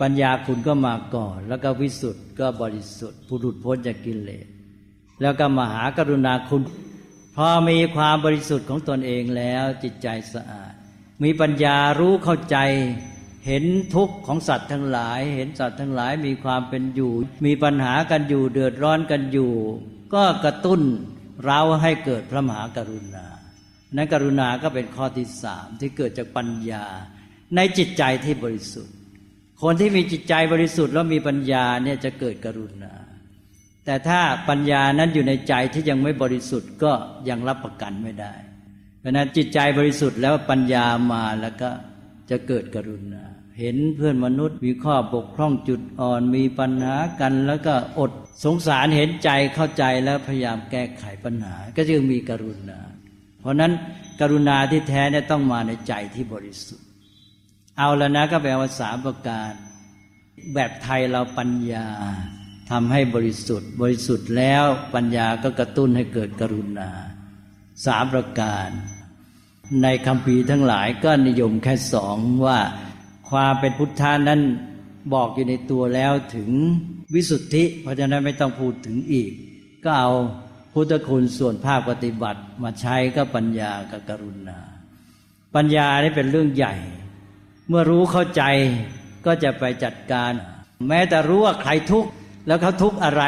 [0.00, 4.46] ปัญญาคุณก็มาก่อน แล้วก็วิสุทธิ์ก็บริสุทธิ์ผู้หลุดพ้นจากกิเลส
[5.22, 6.62] แล้วก็มหากรุณาคุณ
[7.36, 10.72] พอมีความบริสุทธิ์ของตนเองแล้วจิตใจสะอาด
[11.22, 12.56] มีปัญญารู้เข้าใจ
[13.46, 17.12] เห็นทุกข์ของสัตว์ทั้งหลาย เห็นสัตว์ทั้งหลายมีความเป็นอยู่
[17.46, 19.52] มีปัญหากันอยู่เดือดร้อนกันอยู่
[20.14, 20.80] ก็กระตุ้น
[21.44, 23.26] เราให้เกิดพระมหากรุณา
[23.94, 26.84] นั้นกรุณาก็เป็นข้อที่สามที่เกิดจากปัญญา
[27.56, 28.94] ในจิตใจที่บริสุทธิ์
[29.62, 32.92] คนที่มีจิตใจบริสุทธิ์แล้วมีปัญญาเนี่ยจะเกิดกรุณา
[33.84, 36.92] แต่ถ้าปัญญานั้นอยู่ในใจที่ยังไม่บริสุทธิ์ก็
[37.28, 38.34] ยังรับประกันไม่ได้
[39.00, 41.70] เพราะนั้นจิตใจบริสุทธิ์แล้วปัญญามาแล้วก็
[42.30, 43.22] จะเกิดกรุณา
[43.60, 48.12] เห็นเพื่อนมนุษย์มีข้อบกพร่องจุดอ่อนมีปัญหากัน แล้วก็อด
[48.44, 52.78] สงสารเห็นใจเข้าใจแล้วพยายามแก้ไขปัญหา ก็จึงมีกรุณา
[53.46, 53.72] ราะนั้น
[54.20, 56.86] กรุณาที่แท้เนี่ยต้องมาในใจที่บริสุทธิ์
[57.78, 59.52] เอาแล้วนะก็แปลว่าสามประการ
[60.54, 61.86] แบบไทยเราปัญญา
[62.70, 66.90] ทำให้บริสุทธิ์ บริสุทธิ์แล้วปัญญาก็กระตุ้นให้เกิดกรุณา
[67.86, 68.68] สามประการ
[69.82, 72.58] ในคำพีทั้งหลายก็นิยมแค่สองว่า
[73.30, 74.40] ความเป็นพุทธานั้น
[75.14, 76.50] บอกอยู่ในตัวแล้วถึง
[77.14, 79.32] วิสุทธิ เพราะฉะนั้นไม่ต้องพูดถึงอีก
[79.84, 80.10] ก็เอา
[80.78, 84.58] พุทธคุณส่วนภาคปฏิบัติมาใช้ก็ปัญญากับกรุณา
[85.56, 86.74] ปัญญานี่เป็นเรื่องใหญ่
[87.68, 88.42] เมื่อรู้เข้าใจ
[89.26, 90.32] ก็จะไปจัดการ
[90.88, 92.10] แม้แต่รู้ว่าใครทุกข์
[92.46, 93.24] แล้วเขาทุกข์อะไร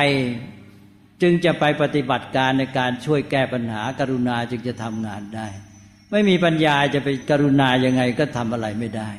[1.23, 5.49] จึงจะไปปฏิบัติการในการช่วยแก้ปัญหากรุณาจึงจะทำงานได้
[6.11, 9.11] ไม่มีปัญญาจะไปกรุณายังไงก็ทำอะไรไม่ได้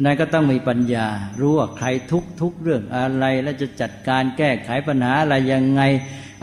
[0.00, 1.06] นั้นก็ต้องมีปัญญา
[1.40, 5.82] รู้ว่าใครทุกทุกเรื่องอะไร แล้วจะจัดการแก้ไขปัญหาอะไรยังไง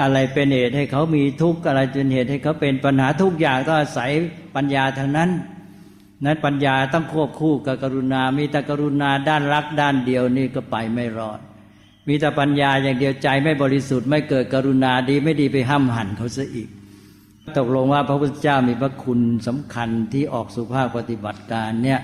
[0.01, 4.11] อะไรเป็นเหตุให้เขามีทุกข์อะไรเป็นเหตุให้เขาเป็นปัญหาทุกอย่างก็อาศัย
[4.55, 5.29] ปัญญาทางนั้น
[6.25, 11.39] นั้นปัญญาต้องควบคู่กับกรุณา มีแต่กรุณาด้านรักด้านเดียวนี่ก็ไปไม่รอด
[12.07, 16.69] มีแต่ปัญญาอย่างเดียวใจไม่บริสุทธิ์ไม่เกิดกรุณาดีไม่ดีไปห้ามหันเขาซะอีก
[17.57, 21.99] ตกลงว่าพระพุทธเจ้ามีพระคุณสำคัญที่ออกสุภาพปฏิบัติการเนี่ย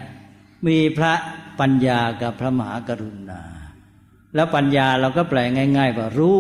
[0.68, 1.14] มีพระ
[1.60, 3.42] ปัญญากับพระมหากรุณา
[4.36, 5.40] แล้วปัญญาเราก็แปล
[5.78, 6.38] ง่าย ๆ ว่ารู้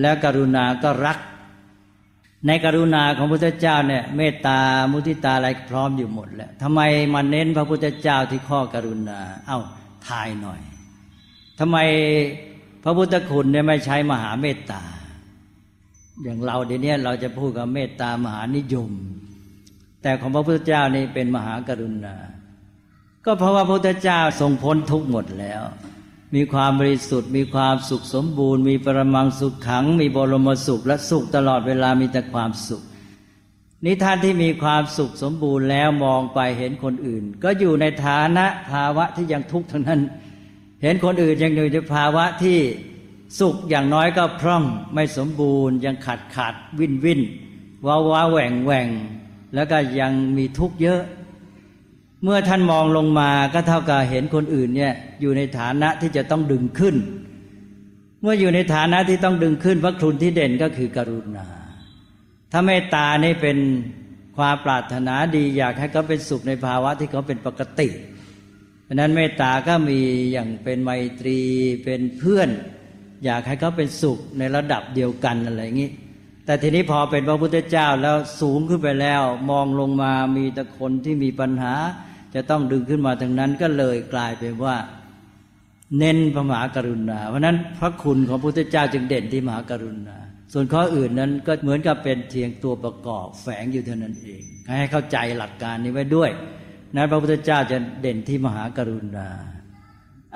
[0.00, 1.18] และกรุณาก็รัก
[2.46, 4.58] ในกรุณาของพระพุทธเจ้าเนี่ยเมตตา
[4.92, 6.80] มุทิตาอะไรพร้อมอยู่หมดแล้วทำไม
[7.14, 9.58] มาเน้นพระพุทธเจ้าที่ข้อกรุณา เอ้า
[10.08, 10.60] ทายหน่อย
[11.58, 11.76] ทำไม
[12.84, 14.82] พระพุทธคุณเนี่ยไม่ใช้มหาเมตตา
[16.22, 18.90] อย่างเราเดี๋ยวนี้เราจะพูดกับเมตตามหานิยม
[20.02, 22.14] แต่ของพระพุทธเจ้านี่เป็นมหากรุณา
[23.24, 25.62] ก็เพราะว่าพระพุทธเจ้าทรงพ้นทุกข์หมดแล้ว
[26.34, 32.82] มีความบริสุทธิ์ มีความสุขสมบูรณ์ มีปรมังสุขขัง มีบรมสุขและสุขตลอดเวลามีแต่ความสุข
[33.84, 40.00] นี่ท่านที่มีความสุขสมบูรณ์แล้วมองไปเห็นคนอื่น ก็อยู่ในฐานะภาวะที่ยังทุกข์ทั้งนั้น
[40.82, 42.58] เห็นคนอื่นยังอยู่ในภาวะที่
[43.40, 47.20] สุขอย่างน้อยก็พร่องไม่สมบูรณ์ ยังขาดขาดวินวิน
[47.86, 48.88] ว้าว้าแหว่งแหว่ง
[49.54, 51.00] แล้วก็ยังมีทุกข์เยอะ
[52.24, 56.94] เมื่อท่านมองลงมาก็เท่ากับเห็นคนอื่นเนี่ยอยู่ในฐานะที่จะต้องดึงขึ้น
[58.22, 61.46] เมื่ออยู่ในฐานะที่ต้องดึงขึ้นพระคุณที่เด่นก็คือกรุณา
[62.52, 63.58] ถ้าเมตตานี่เป็น
[64.36, 67.88] ความปรารถนาดีอยากให้เขาเป็นสุขในภาวะที่เขาเป็นปกติ
[68.84, 70.00] เพราะนั้นเมตตาก็มี
[70.32, 71.38] อย่างเป็นไมตรี
[71.84, 72.48] เป็นเพื่อน
[73.24, 75.90] อยากให้เขาเป็นสุขในระดับเดียวกันอะไรอย่างนี้
[76.46, 81.74] แต่ทีนี้พอเป็นพระพุทธเจ้าแล้วสูงขึ้นไปแล้ว มองลงมามีแต่คนที่มีปัญหา
[82.34, 84.76] จะต้องดึงขึ้นมาทางนั้นก็เลยกลายเป็นว่า
[85.98, 90.16] เน้นพระมหากรุณา เพราะนั้นพระคุณของพระพุทธเจ้าจึงเด่นที่มหากรุณา
[90.52, 94.42] ส่วนข้ออื่นนั้นก็เหมือนกับเป็นเทียงตัวประกอบแฝงอยู่เท่านั้นเอง
[94.78, 96.30] ให้เข้าใจหลักการนี้ไว้ด้วย
[96.94, 99.28] นั้นพระพุทธเจ้าจะเด่นที่มหากรุณา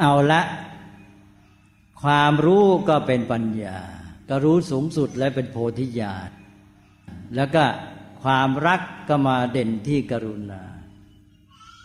[0.00, 0.42] เอาละ
[2.02, 3.78] ความรู้ก็เป็นปัญญา
[4.30, 6.30] ก็รู้สูงสุดและเป็นโพธิญาณ
[7.36, 7.64] แล้วก็
[8.22, 10.62] ความรักก็มาเด่นที่กรุณา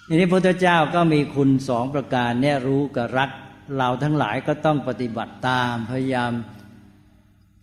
[0.07, 3.29] ทีนี้พระพุทธเจ้าก็มีคุณสองประการเนี่ยรู้กับรัก
[3.77, 6.31] เราทั้งหลายก็ต้องปฏิบัติตามพยายาม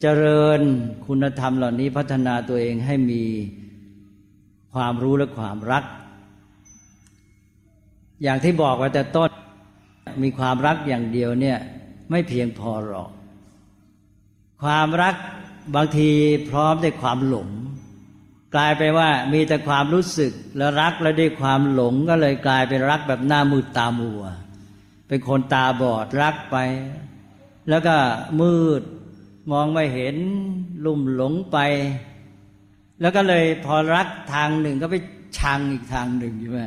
[0.01, 0.61] เจริญ
[1.07, 3.25] คุณธรรมเหล่านี้พัฒนาตัวเองให้มี
[4.75, 5.85] ความรู้และความรัก
[8.23, 9.31] อย่างที่บอกไว้แต่ต้น
[10.23, 11.59] มีความรักอย่างเดียวเนี่ย
[12.11, 13.11] ไม่เพียงพอหรอก
[14.62, 15.16] ความรัก
[15.75, 16.11] บางที
[16.51, 17.48] พร้อมด้วยความหลง
[18.55, 24.22] กลายไปว่ามีแต่ความรู้สึกแล้วรักแล้วด้วยความหลงก็เลยกลายเป็นรักแบบหน้ามืดตามัว
[25.09, 26.57] เป็นคนตาบอดรักไป
[27.68, 27.96] แล้วก็
[28.40, 28.83] มืด
[29.51, 30.16] มองไม่เห็น
[30.85, 31.59] ลุ่มหลงไป
[33.01, 34.96] แล้วก็เลยพอรักทางหนึ่งก็ไป
[35.38, 36.62] ชังอีกทางหนึ่งใช่ไหม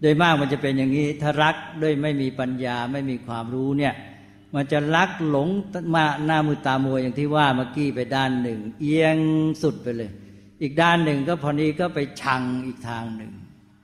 [0.00, 3.94] โดยมากมันจะเป็นอย่างนี้ถ้ารักด้วยไม่มีปัญญาไม่มีความรู้เนี่ย
[4.54, 5.48] มันจะรักหลง
[5.94, 9.18] มาหน้ามือตามัวอย่างที่ว่าเมื่อกี้ไปด้านหนึ่ง เอียง
[9.62, 10.10] สุดไปเลย
[10.62, 13.32] อีกด้านหนึ่งก็พอนี้ก็ไปชังอีกทางหนึ่ง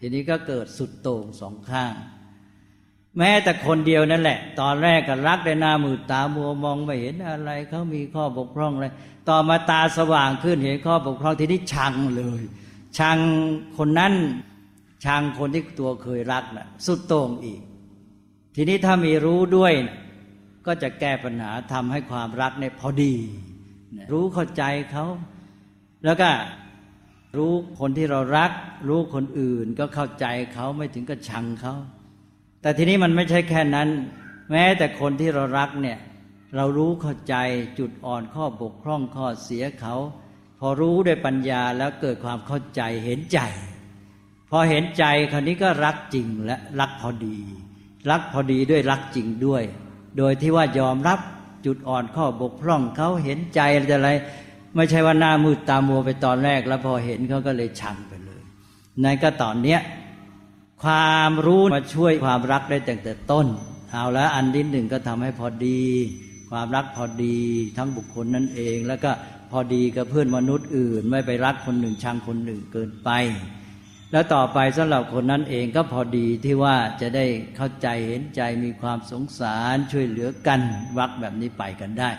[0.01, 1.95] ทีนี้ก็เกิดสุดโต่งสองข้าง
[3.19, 8.87] แม้แต่คนเดียวนั่นแหละ ตอนแรกก็รักในหน้ามือตามัวมองไม่เห็นอะไรเขามีข้อบกพร่องอะไร
[9.29, 12.43] ต่อมาตาสว่างขึ้นเห็นข้อบกพร่องทีนี้ชังเลย
[12.99, 13.19] ชัง
[13.79, 14.13] คนนั้น
[15.05, 17.61] ชังคนที่ตัวเคยรักนะ่ะสุดโต่งอีก
[18.55, 19.97] ทีนี้ถ้ามีรู้ด้วยนะ
[20.67, 23.15] ก็จะแก้ปัญหาทำให้ความรักเนี่ยพอดี
[24.13, 25.07] รู้เข้าใจเขา
[26.05, 26.31] แล้วก็
[27.37, 28.51] รู้คนที่เรารัก
[28.89, 31.75] รู้คนอื่นก็เข้าใจเขาไม่ถึงกับชังเขา
[32.63, 33.89] แต่ทีนี้มันไม่ใช่แค่นั้น
[34.51, 35.99] แม้แต่คนที่เรารักเนี่ย
[36.57, 37.35] เรารู้เข้าใจ
[37.79, 39.95] จุดอ่อนข้อบกพร่องข้อเสียเขา
[40.61, 43.41] พอรู้ด้วยปัญญาแล้วเกิดความเข้าใจเห็นใจ
[44.51, 47.39] พอเห็นใจคราวนี้ก็รักจริงและรักพอดี
[48.11, 49.65] รักพอดีด้วยรักจริงด้วย
[50.19, 51.19] โดยที่ว่ายอมรับ
[51.67, 54.11] จุดอ่อนข้อบกพร่องเขาเห็นใจอะไร
[54.77, 58.43] ไม่ใช่ว่าหน้ามืดตามัวไปตอนแรก แล้วพอเห็นเขาก็เลยชังไปเลย
[59.05, 59.81] นั่นก็ตอนเนี้ย
[60.83, 63.47] ความรู้มาช่วยความรักได้ตั้งแต่ต้น
[63.93, 65.81] เอาแล้วอันที่หนึ่งก็ทำให้พอดี
[66.51, 67.37] ความรักพอดี
[67.77, 69.11] ทั้งบุคคลนั่นเอง แล้วก็
[69.51, 73.11] พอดีกับเพื่อนมนุษย์อื่น ไม่ไปรักคนหนึ่งชังคนหนึ่งเกินไป
[74.13, 80.61] แล้วต่อไปสำหรับคนนั้นเองก็พอดีที่ว่าจะได้เข้าใจเห็นใจมีความสงสารช่วยเหลือกัน
[80.99, 82.11] วักแบบนี้ไปกันได้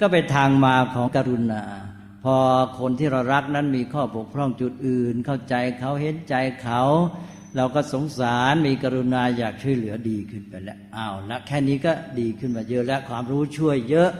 [0.00, 1.62] ก็เป็นทางมาของกรุณา
[2.24, 2.36] พอ
[2.78, 6.82] คนที่เรารักนั้นมีข้อบกพร่องจุดอื่น เข้าใจเขาเห็นใจเขา
[7.56, 14.10] เราก็สงสารมีกรุณาอยากช่วยเหลือดีขึ้นไปแล้วอ้าวแล้วแค่นี้ก็ดีขึ้นมาเยอะแล้วความรู้ช่วยเยอะ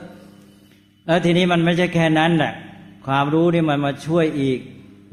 [1.06, 2.54] แล้วทีนี้มันไม่ใช่แค่นั้นแหละ
[3.06, 4.58] ความรู้นี่มันมาช่วยอีก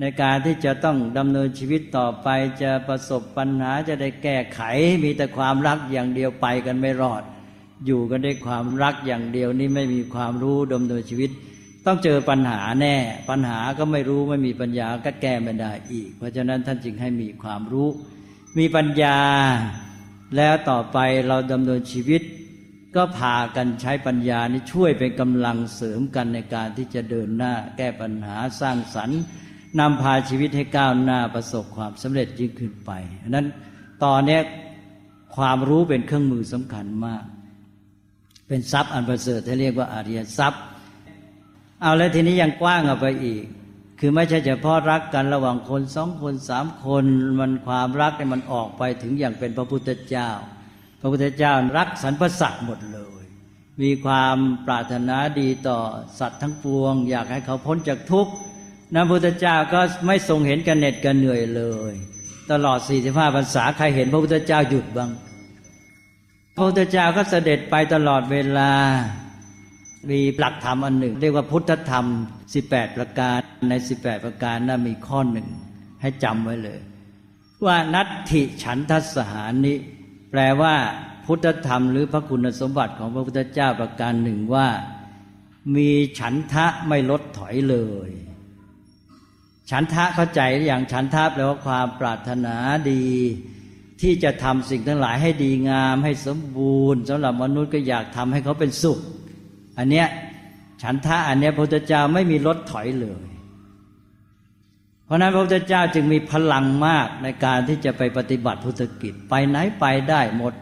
[0.05, 2.27] ในการที่จะต้องดำเนินชีวิตต่อไป
[2.61, 4.61] จะประสบปัญหาจะได้แก้ไข
[5.03, 7.23] มีแต่ความรักอย่างเดียวไปกันไม่รอด
[7.85, 11.31] อยู่กันด้วยความรักอย่างเดียวนี่ไม่มีความรู้ดำเนินชีวิต
[11.85, 12.95] ต้องเจอปัญหาแน่
[13.29, 17.87] ปัญหาก็ไม่รู้ไม่มีปัญญาก็แก้ไม่ได้อีก เพราะฉะนั้นท่านจึงให้มีความรู้
[18.57, 19.17] มีปัญญา
[20.37, 22.21] แล้วต่อไปเราดำเนินชีวิต
[22.95, 29.21] ก็พากันใช้ปัญญานี้ช่วยเป็นกำลังเสริมกันในการที่จะเดินหน้า แก้ปัญหาสร้างสรรค์
[29.79, 32.91] นำพาชีวิตให้ก้าวหน้าประสบความสำเร็จยิ่งขึ้นไป
[33.29, 33.47] นั้น
[34.03, 34.39] ตอนนี้
[35.35, 37.23] ความรู้เป็นเครื่องมือสำคัญมาก
[38.47, 40.63] เป็นทรัพย์อันประเสริฐที่เรียกว่าอาริยทรัพย์
[41.81, 43.43] เอาแล้วทีนี้ยังกว้างออกไปอีก
[43.99, 47.05] คือไม่ใช่เฉพาะรักกันระหว่างคนสองคนสามคน
[47.39, 50.29] มันความรักเนี่ยมันออกไปถึงอย่างเป็นพระพุทธเจ้า
[51.01, 53.23] พระพุทธเจ้ารักสรรพสัตว์หมดเลย
[53.81, 55.79] มีความปรารถนาดีต่อ
[56.19, 58.33] สัตว์ทั้งปวง อยากให้เขาพ้นจากทุกข์
[58.93, 61.93] พระพุทธเจ้าก็ไม่ทรงเห็นกันเหน็ดกันเหนื่อยเลย
[62.51, 65.11] ตลอด 45พรรษาใครเห็นพระพุทธเจ้าหยุดบ้าง
[66.55, 68.71] พระพุทธเจ้าก็เสด็จไปตลอดเวลา
[70.09, 72.05] มีหลักธรรมอันหนึ่ง เรียกว่าพุทธธรรม
[72.51, 75.47] 18 ประการใน 18 ประการนั้นมีข้อหนึ่ง
[76.01, 76.79] ให้จำไว้เลย
[77.65, 79.73] ว่านัตถิฉันทัสหานิ
[80.31, 80.75] แปลว่า
[81.25, 84.67] พุทธธรรมหรือพระคุณสมบัติของพระพุทธเจ้าประการหนึ่งว่า
[85.75, 87.77] มีฉันทะไม่ลดถอยเล
[88.07, 88.09] ย
[89.69, 92.55] ฉันทะเข้าใจอย่างฉันทะแปลว่าความปรารถนา
[92.91, 93.05] ดี
[94.01, 98.99] ที่จะทำสิ่งทั้งหลายให้ดีงาม ให้สมบูรณ์สำหรับมนุษย์ก็อยากทำให้เขาเป็นสุข
[99.77, 100.07] อันเนี้ย
[100.83, 103.23] ฉันทะอันเนี้ยพระพุทธเจ้าไม่มีลดถอยเลย
[105.05, 110.53] เพราะนั้นพระพุทธเจ้าจึงมีพลังมากในการที่จะไปปฏิบัติพุทธกิจไปไหนไปได้หมด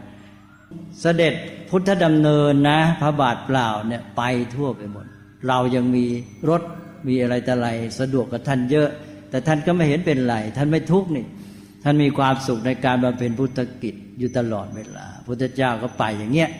[1.00, 1.34] เสด็จ
[1.70, 4.22] พุทธดำเนินนะ พระบาทเปล่าเนี่ยไป
[4.54, 5.06] ทั่วไปหมด
[5.48, 6.06] เรายังมี
[6.50, 6.62] รถ
[7.08, 7.68] มีอะไรแต่ไร
[8.00, 8.88] สะดวกกับท่านเยอะ
[9.30, 11.26] แต่ท่านก็ไม่เห็นเป็นไร ท่านไม่ทุกข์นี่
[11.84, 16.50] ท่านมีความสุขในการบำเพ็ญพุทธกิจอยู่ตลอดเวลา พุทธเจ้าก็ไปอย่างเงี้ย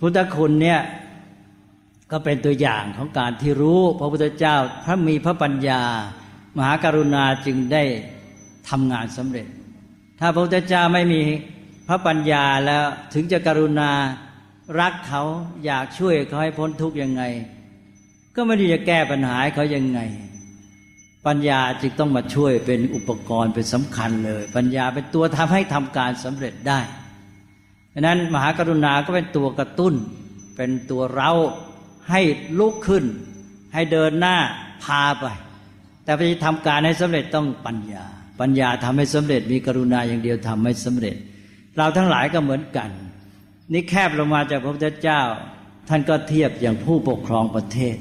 [0.00, 0.80] พุทธคุณเนี่ย
[2.12, 5.82] ก็เป็นตัวอย่างของการที่รู้พระพุทธเจ้าพระมีพระปัญญา
[6.56, 7.82] มหากรุณาจึงได้
[8.68, 9.46] ทำงานสำเร็จ
[10.20, 11.22] ถ้าพระพุทธเจ้าไม่มี
[11.88, 13.90] พระปัญญาแล้วถึงจะกรุณา
[14.80, 15.22] รักเขา
[15.64, 17.22] อยากช่วยเขาให้พ้นทุกข์ยังไง
[18.36, 20.00] ก็ไม่ได้จะแก้ปัญหาเขายังไง
[21.26, 26.80] ปัญญาจึงต้องมาช่วยเป็นอุปกรณ์เป็นสำคัญเลย ปัญญาเป็นตัวทำให้ทำการสำเร็จได้
[27.94, 29.94] ดังนั้นมหากรุณาก็เป็นตัวกระตุ้น
[30.56, 31.30] เป็นตัวเรา
[32.10, 32.20] ให้
[32.58, 33.04] ลุกขึ้น
[33.74, 34.36] ให้เดินหน้า
[34.84, 35.26] พาไป
[36.04, 38.04] แต่ไปทำการให้สำเร็จต้องปัญญา
[38.40, 41.16] ปัญญาทำให้สำเร็จมีกรุณาอย่างเดียวทำให้สำเร็จ
[41.76, 42.90] เราทั้งหลายก็เหมือนกัน
[43.72, 45.20] นี่แคบลงมาจากพระพุทธเจ้า
[45.88, 47.96] ท่านก็เทียบอย่างผู้ปกครองประเทศ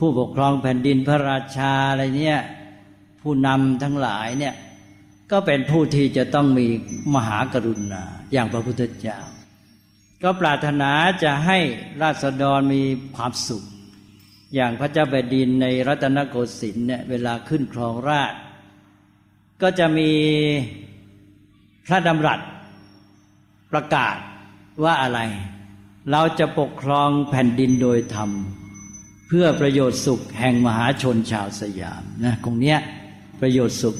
[0.00, 2.40] ผู้ปกครองแผ่นดินพระราชาอะไรเนี่ย
[3.22, 4.54] ผู้นำทั้งหลายเนี่ย
[5.32, 6.66] ก็เป็นผู้ที่จะต้องมี
[7.14, 9.18] มหากรุณาอย่างพระพุทธเจ้า
[10.22, 10.90] ก็ปรารถนา
[11.24, 11.58] จะให้
[12.02, 12.82] ราษฎรมี
[13.16, 13.64] ความสุข
[14.54, 18.34] อย่างพระเจ้าแผ่นดินในรัตนโกสินทร์เนี่ยเวลาขึ้นครองราช
[19.62, 20.10] ก็จะมี
[21.86, 22.40] พระดำรัส
[23.72, 24.16] ประกาศ
[24.84, 25.20] ว่าอะไร
[26.10, 28.30] เราจะปกครองแผ่นดินโดยธรรม
[29.32, 32.78] เพื่อประโยชน์สุขแห่งมหาชนชาวสยามนะตรงเนี้ย
[33.40, 33.96] ประโยชน์สุข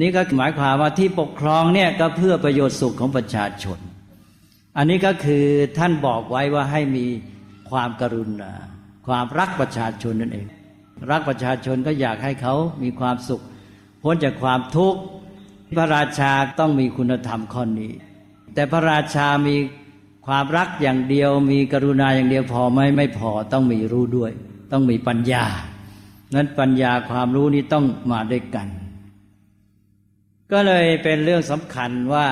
[0.00, 3.78] นี้ก็หมายความว่าที่ปกครองเนี่ยก็เพื่อประโยชน์สุขของประชาชน
[4.76, 5.44] อันนี้ก็คือ
[5.78, 7.06] ท่านบอกไว้ว่าให้มี
[7.70, 8.52] ความกรุณา
[9.06, 10.46] ความรักประชาชนนั่นเอง
[11.10, 13.42] รักประชาชนก็อยากให้เขามีความสุข
[14.02, 15.00] พ้นจากความทุกข์
[15.78, 17.92] พระราชาต้องมีคุณธรรมข้อนี้
[18.54, 19.56] แต่พระราชามี
[20.26, 24.32] ความรักอย่างเดียว มีกรุณาอย่างเดียวพอไหมไม่พอต้องมีรู้ด้วย
[24.72, 25.44] ต้องมีปัญญา
[26.34, 28.68] นั้นปัญญาความรู้นี้ต้องมาด้วยกัน
[30.52, 32.26] ก็เลยเป็นเรื่องสำคัญว่า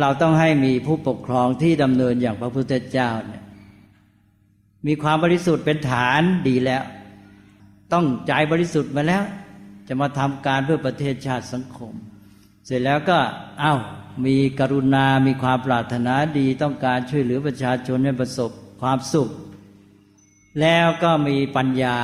[0.00, 3.42] เราต้องให้มีผู้ปกครองที่ดำเนินอย่างพระพุทธเจ้าเนี่ย
[4.86, 6.82] มีความบริสุทธิ์เป็นฐานดีแล้ว
[7.92, 9.22] ต้องใจบริสุทธิ์มาแล้ว
[9.88, 11.94] จะมาทำการเพื่อประเทศชาติสังคม
[12.66, 13.18] เสร็จแล้วก็
[13.60, 13.74] เอา้า
[14.26, 19.30] มีกรุณา มีความปรารถนาดีต้องการช่วยเหลือประชาชนให้ประสบความสุข
[20.60, 21.96] แล้วก็มีปัญญา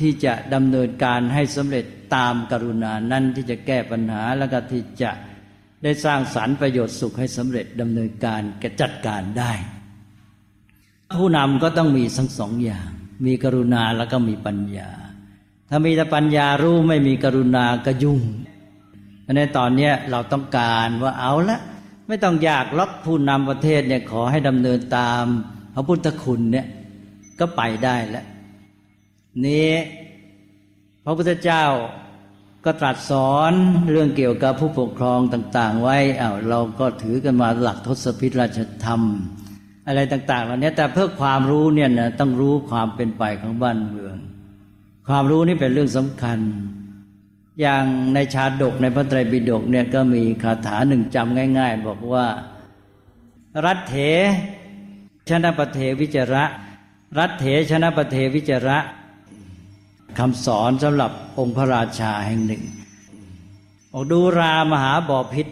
[0.00, 1.84] ที่จะดำเนินการให้สำเร็จ
[2.14, 5.10] ตามกรุณานั้นที่จะแก้ปัญหาแล้วก็ที่จะ
[5.82, 9.52] ได้สร้างสรรค์ประโยชน์สุขให้สำเร็จดำเนินการกจัดการได้
[11.20, 12.88] ผู้นำก็ต้องมีทั้งสองอย่าง
[13.26, 14.90] มีกรุณาแล้วก็มีปัญญา
[15.70, 18.20] ถ้ามีแต่ปัญญารู้ไม่มีกรุณาก็ยุ่ง
[19.36, 21.58] ในตอนนี้เราต้องการว่าเอาละ
[22.08, 25.24] ไม่ต้องอยากล็อกผู้นำประเทศเนี่ยขอให้ดำเนินตาม
[25.74, 26.66] พระพุทธคุณเนี่ย
[27.42, 28.26] ก็ไปได้แล้ว
[29.46, 29.72] นี้
[31.04, 31.64] พระพุทธเจ้า
[32.64, 33.52] ก็ตรัสสอน
[33.90, 39.00] เรื่องเกี่ยวกับผู้ปกครองต่าง ๆ ไว้อา้าวเราก็ถือกันมาหลักทศพิธราชธรรม
[39.86, 44.16] อะไรต่างๆเหล่านี้แต่เพื่อความรู้เนี่ยนะต้องรู้ความเป็นไปของบ้านเมือง
[45.08, 46.38] ความรู้นี่เป็นเรื่องสำคัญ
[47.60, 52.26] อย่างในชาดกในพระไตรปิฎกเนี่ยก็มีคาถาหนึ่งจำง่าย ๆ บอกว่า
[53.64, 53.96] รัตเถ
[55.28, 56.44] ชนะปเทวิจระ
[57.18, 58.78] รัตเถชนะปเทวิจระ
[60.18, 62.62] คำสอนสำหรับองค์พระราชาแห่งหนึ่ง
[63.92, 65.46] บอกดูรามหาบอพิษ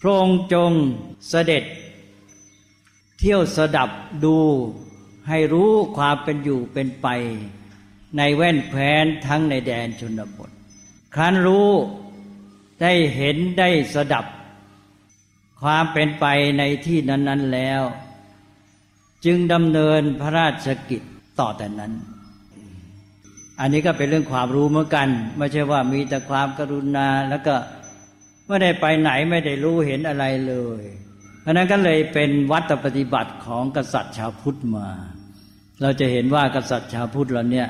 [0.00, 0.72] พระองค์จง
[1.28, 1.64] เสด็จ
[3.18, 3.90] เที่ยวสดับ
[4.24, 4.36] ดู
[5.28, 7.06] ให้รู้ความเป็นอยู่เป็นไป
[8.16, 10.50] ในแว่นแคว้นทั้งในแดนชนบท
[11.14, 11.70] ครั้นรู้
[12.80, 14.26] ได้เห็นได้สดับ
[15.62, 16.24] ความเป็นไป
[16.58, 17.82] ในที่นั้น ๆแล้ว
[19.26, 21.02] จึงดำเนินพระราชกิจ
[21.40, 21.92] ต่อแต่นั้น
[23.60, 25.08] อันนี้ก็เป็นเรื่องความรู้เหมือนกัน
[25.38, 27.54] ไม่ใช่ว่ามีแต่ความกรุณาแล้วก็
[28.46, 30.82] ไม่ได้ไปไหนไม่ได้รู้เห็นอะไรเลย
[31.42, 34.88] เพราะนั้นก็เลยเป็นวัตปฏิบัติของกษัตริย์ชาวพุทธมา
[35.82, 37.68] เราจะเห็นว่ากษัตริย์ชาวพุทธเราเนี่ย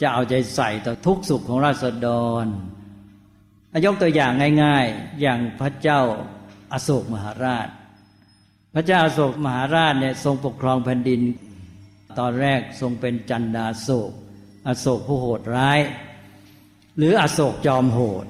[0.00, 2.08] จะเอาใจใส่ต่อทุกสุขของราษฎ
[2.42, 2.44] ร
[3.84, 4.32] ยกตัวอย่าง
[4.64, 6.00] ง่าย ๆ อย่างพระเจ้า
[6.72, 7.68] อาโศกมหาราช
[8.78, 11.20] ระเจ้าอโศกมหาราชเนี่ยทรงปกครองแผ่นดิน
[12.18, 14.12] ตอนแรกทรงเป็นจันดาโศก
[14.66, 15.80] อโศกผู้โหดร้าย
[16.96, 18.26] หรืออโศกจอมโหด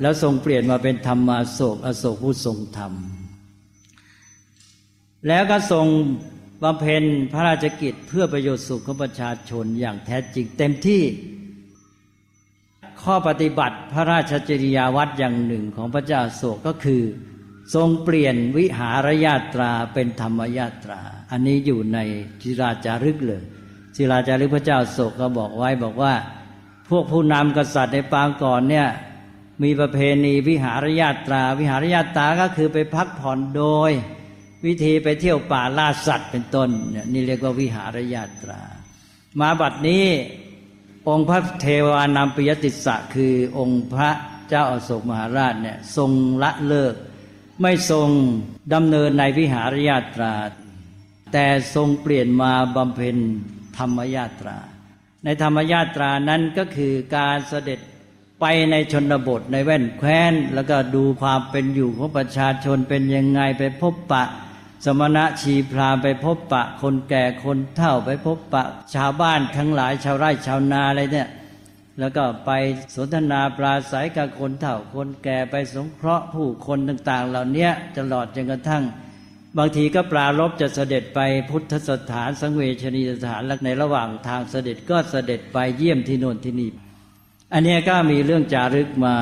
[0.00, 2.92] แล้วทรงเปลี่ยนมาเป็นธรรมาโศก อโศกผู้ทรงธรรม
[5.28, 5.86] แล้วก็ทรง
[6.62, 11.02] บำเพ็ญพระราชกิจเพื่อประโยชน์สุขของประชาชนอย่างแท้จริงเต็มที่
[13.02, 17.02] ข้อปฏิบัติพระราชจริยาวัดอย่างหนึ่งของพระเจ้าโศกก็คือ
[17.74, 21.00] ทรงเปลี่ยนวิหารญาตราเป็นธรรมญาตรา
[21.30, 21.98] อันนี้อยู่ใน
[22.42, 23.42] จิราจารึกเลย
[23.96, 26.14] ศิลาจารึกพระเจ้าโศกก็บอกไว้บอกว่า
[26.88, 28.88] พวกผู้นำกษัตริย์ในปางก่อนเนี่ย
[29.62, 33.90] มีประเพณีวิหารญาตรา วิหารญาตราก็คือไปพักผ่อนโดย
[34.66, 38.60] วิธีไปเที่ยวป่าล่าสัตว์เป็นต้นเนี่ยนี่เรียกว่าวิหารญาตรา
[39.40, 40.04] มาบัดนี้
[41.08, 44.10] องค์พระเทวานามปิยติสะคือองค์พระ
[44.48, 46.10] เจ้าอโศกมหาราชเนี่ยทรง
[46.42, 46.94] ละเลิก
[47.62, 48.08] ไม่ทรง
[48.74, 50.34] ดำเนินในวิหารญาตรา
[51.32, 53.16] แต่ทรงเปลี่ยนมาบำเพ็ญ
[53.78, 54.56] ธรรมญาตรา
[55.24, 57.80] ในธรรมญาตรานั้นก็คือการเสด็จ
[58.40, 64.24] ไปในชนบทในแว่นแคว้น แล้วก็ดูความเป็นอยู่ของประชาชนเป็นยังไงไปพบปะ
[64.84, 68.64] สมณะชีพรามไปพบปะ คนแก่คนเฒ่าไปพบปะ
[68.94, 71.28] ชาวบ้านทั้งหลายชาวไร่ชาวนาอะไรเนี่ย
[72.00, 72.50] แล้วก็ไป
[72.96, 78.84] สนทนาปราศัยกับคนเฒ่าคนแก่ไปสงเคราะห์ผู้คนต่าง ๆ เหล่านี้ตลอดจนกระทั่ง
[79.58, 86.70] บางทีก็ปลารบจะเสด็จไปพุทธสถานสังเวชนีสถานและในระหว่างทางเสด็จก็เสด็จไปเยี่ยมที่โน่นที่นี่
[87.52, 89.14] อันนี้ก็มีเรื่องจารึกมา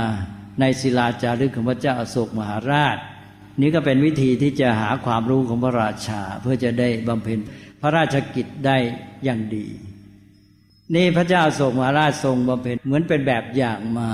[0.61, 2.99] ในศิลาจารึกของพระเจ้าอโศกมหาราช
[3.61, 7.39] นี่ก็เป็นวิธีที่จะหาความรู้ของพระราชา เพื่อจะได้บำเพ็ญ
[7.83, 8.77] พระราชกิจได้
[9.25, 9.67] อย่างดี
[10.95, 14.11] นี่พระเจ้าอโศกมหาราชทรงบำเพ็ญเหมือนเป็นแบบอย่างมา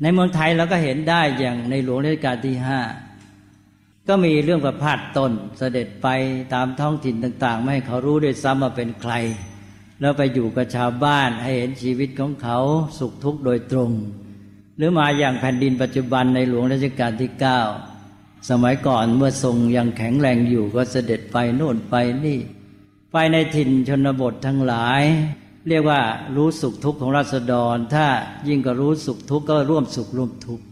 [0.00, 2.80] ในเมืองไทยเราก็เห็นได้อย่างในหลวงรัชกาลที่ห้า
[4.08, 6.08] ก็มีเรื่องประพาสตนเสด็จไป
[6.54, 9.12] ตามท้องถิ่นต่าง ๆ ไม่ให้เขารู้ด้วยซ้ำว่าเป็นใคร
[10.00, 12.58] แล้วไปอยู่กับชาวบ้านให้เห็นชีวิตของเขา
[12.98, 13.90] สุขทุกข์โดยตรง
[14.76, 17.60] หรือมาอย่างแผ่นดินปัจจุบันในหลวงรัชกาลที่เก้า
[18.50, 22.38] สมัยก่อนเมื่อทรงยังแข็งแรงอยู่ก็เสด็จไปโน่นไปนี่
[23.12, 25.02] ไปในถิ่นชนบททั้งหลาย
[25.68, 26.00] เรียกว่า
[26.36, 28.06] รู้สุขทุกข์ของราษฎร ถ้า
[28.48, 30.64] ยิ่งก็รู้สุขทุกข์ก็ร่วมสุขร่วมทุกข์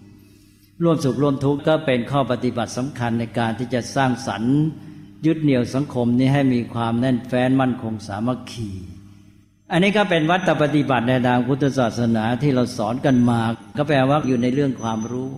[0.83, 4.57] ร่วมสุขร่วมทุกข์ก็เป็นข้อปฏิบัติสำคัญในการที่จะสร้างสรรค์
[5.27, 8.70] ยึดเหนี่ยวสังคมนี้ให้มีความแน่นแฟ้นมั่นคงสามัคคี
[9.72, 13.40] อันนี้ก็เป็นวัตถปฏิบัติในทางพุทธศาสนาที่เราสอนกันมา
[13.77, 15.29] ก็แปลว่าอยู่ในเรื่องความรู้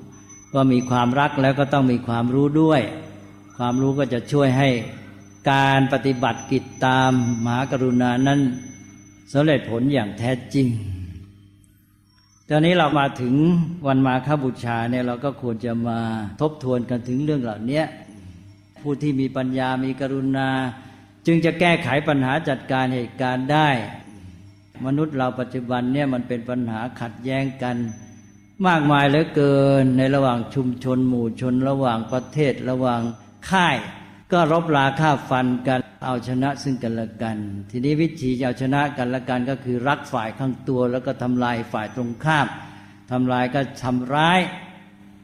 [0.55, 2.81] ว่ามีความรักแล้วก็ต้องมีความรู้ด้วย
[3.59, 4.69] ความรู้ก็จะช่วยให้
[5.49, 7.13] การปฏิบัติกิจตาม
[7.45, 8.41] มหากรุณานั้น
[9.33, 10.67] สำเร็จผลอย่างแท้จริง
[12.49, 13.35] ตอนนี้เรามาถึง
[13.87, 15.99] วันมาฆบูชาเนี่ยเราก็ควรจะมา
[16.41, 17.83] ทบทวนกันถึงเรื่องเหล่านี้
[18.81, 20.49] ผู้ที่มีปัญญามีกรุณา
[21.27, 23.69] จึงจะแก้ไขปัญหาจัดการเหตุการณ์ได้
[24.87, 27.77] มนุษย์เราปัจจุบันเนี่ยมันเป็นปัญหาขัดแย้งกัน
[28.67, 33.01] มากมายเหลือเกินในระหว่างชุมชนหมู่ชน ระหว่างประเทศระหว่าง
[33.51, 33.77] ค่าย
[34.33, 37.37] ก็รบราฆ่าฟันกันเอาชนะซึ่งกันและกัน
[37.71, 42.47] ทีนี้วิธีจะเอาชนะกันและกันก็คือรักฝ่ายข้างตัวแล้วก็ทำลายฝ่ายตรงข้าม
[43.11, 44.41] ทำลายก็ทำร้าย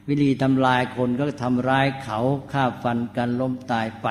[0.08, 2.18] วิธีทำลายคนก็ทำร้ายเขา
[2.52, 4.08] ฆ่าฟันกันล้มตายไป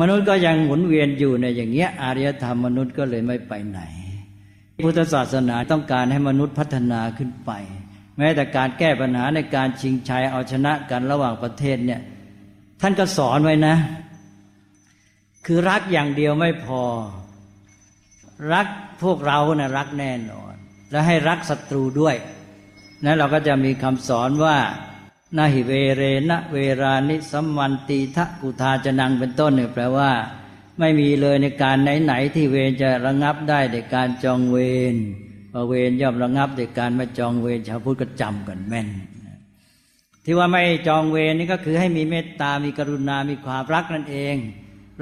[0.00, 3.80] มนุษย์ก็ยังหมุนเวียนอยู่ในอย่างเงี้ยอารยธรรมมนุษย์ก็เลยไม่ไปไหน
[4.84, 7.50] พุทธศาสนาต้องการให้มนุษย์พัฒนาขึ้นไป
[8.18, 12.00] แม้แต่การแก้ปัญหาในการชิงชัยเอาชนะกันระหว่างประเทศเนี่ย
[12.80, 13.76] ท่านก็สอนไว้นะ
[15.46, 16.82] คือรักอย่างเดียวไม่พอ
[18.52, 18.66] รัก
[19.02, 20.54] พวกเรานะ่ะรักแน่นอน
[20.90, 22.16] และให้รักศัตรูด้วย
[23.04, 24.56] นั้นเราก็จะมีคำสอนว่า
[25.36, 30.10] นาหิเวเรนะเวรานิสัมวันตีทะกุทาจนังเป็นต้นเนี่ยแปลว่า
[30.78, 34.58] ไม่มีเลยในการไหนๆที่เวรจะระงับได้ในการจองเว
[34.92, 34.94] ร
[35.52, 38.88] พอเวรย่อมระงับในการไม่จองเวรชาวพุทธก็จำกันแม่น
[40.30, 44.36] ที่ว่าไม่จองเวรนี่ก็คือให้มีเมตตา มีกรุณา มีความรักนั่นเอง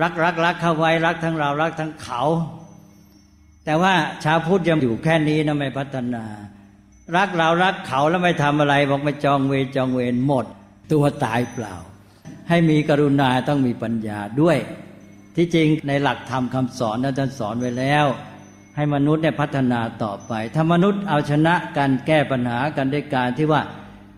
[0.03, 2.23] รักรักรักเข้าไว้รักทั้งเรารักทั้งเขา
[3.65, 6.25] แต่ว่าชาวพุทธยังอยู่แค่นี้นะไม่พัฒนา
[7.17, 10.47] รักเรารักเขาแล้วไม่ทำอะไร บอกไม่จองเวรจองเวรหมด
[10.93, 11.75] ตัวตายเปล่า
[12.49, 14.59] ให้มีกรุณาต้องมีปัญญาด้วย
[15.37, 18.07] ที่จริงในหลักธรรมคาสอนนั้นท่านสอนไว้แล้ว
[18.77, 23.63] ให้มนุษย์เนี่ยพัฒนาต่อไป ถ้ามนุษย์เอาชนะกันแก้ปัญหากันด้วยการที่ว่า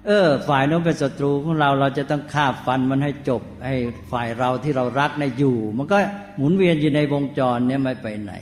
[0.07, 3.77] เออ ฝ่ายโน้นเป็นศัตรูของเราเราจะต้องฆ่าฟันมันให้จบให้
[4.13, 5.97] ฝ่ายเราที่เรารักในอยู่ มันก็
[6.37, 8.33] หมุนเวียนอยู่ในวงจรเนี่ยไม่ไปไหน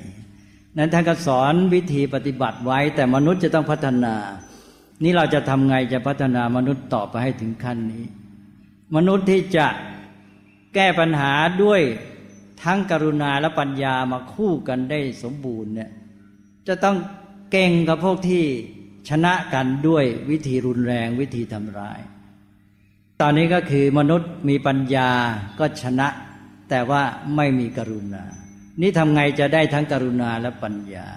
[0.76, 4.14] นั้นท่านก็สอนวิธีปฏิบัติไว้ แต่มนุษย์จะต้องพัฒนา
[5.02, 8.04] นี่เราจะทำไงจะพัฒนามนุษย์ต่อไปให้ถึงขั้นนี้
[8.96, 9.66] มนุษย์ที่จะ
[10.74, 11.32] แก้ปัญหา
[11.62, 11.80] ด้วย
[12.62, 15.90] ทั้งกรุณาและปัญญามาคู่กันได้สมบูรณ์เนี่ย
[16.68, 16.96] จะต้อง
[17.50, 18.44] เก่งกับพวกที่
[19.08, 22.00] ชนะกันด้วยวิธีรุนแรงวิธีทำร้าย
[23.20, 25.10] ตอนนี้ก็คือมนุษย์มีปัญญา
[25.58, 26.08] ก็ชนะ
[26.70, 27.02] แต่ว่า
[27.36, 28.24] ไม่มีกรุณา
[28.80, 31.08] นี่ทำไงจะได้ทั้งกรุณาและปัญญา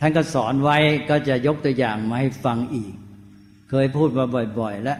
[0.00, 0.76] ท่านก็สอนไว้
[1.10, 2.94] ก็จะยกตัวอย่างมาให้ฟังอีก
[3.70, 4.26] เคยพูดมา
[4.58, 4.98] บ่อยๆ แล้ว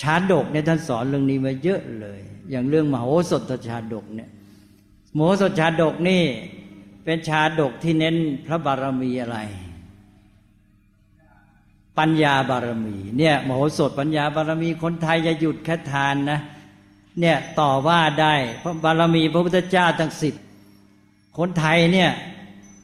[0.00, 2.20] ชาดกเนี่ยท่านสอนเรื่องนี้มาเยอะเลย
[2.50, 4.30] อย่างเรื่องมโหสถชาดกเนี่ย
[5.16, 6.22] มโหสถชาดกนี่
[7.04, 9.38] เป็นชาดกที่เน้นพระบารมีอะไร
[12.00, 16.40] ปัญญาบารมีเนี่ยมโหสถปัญญาบารมีคนไทยจะหยุดแค่ทานนะ
[17.20, 20.34] เนี่ยต่อว่าได้เพราะบารมีพระพุทธเจ้าทั้งสิบ
[21.38, 22.10] คนไทยเนี่ย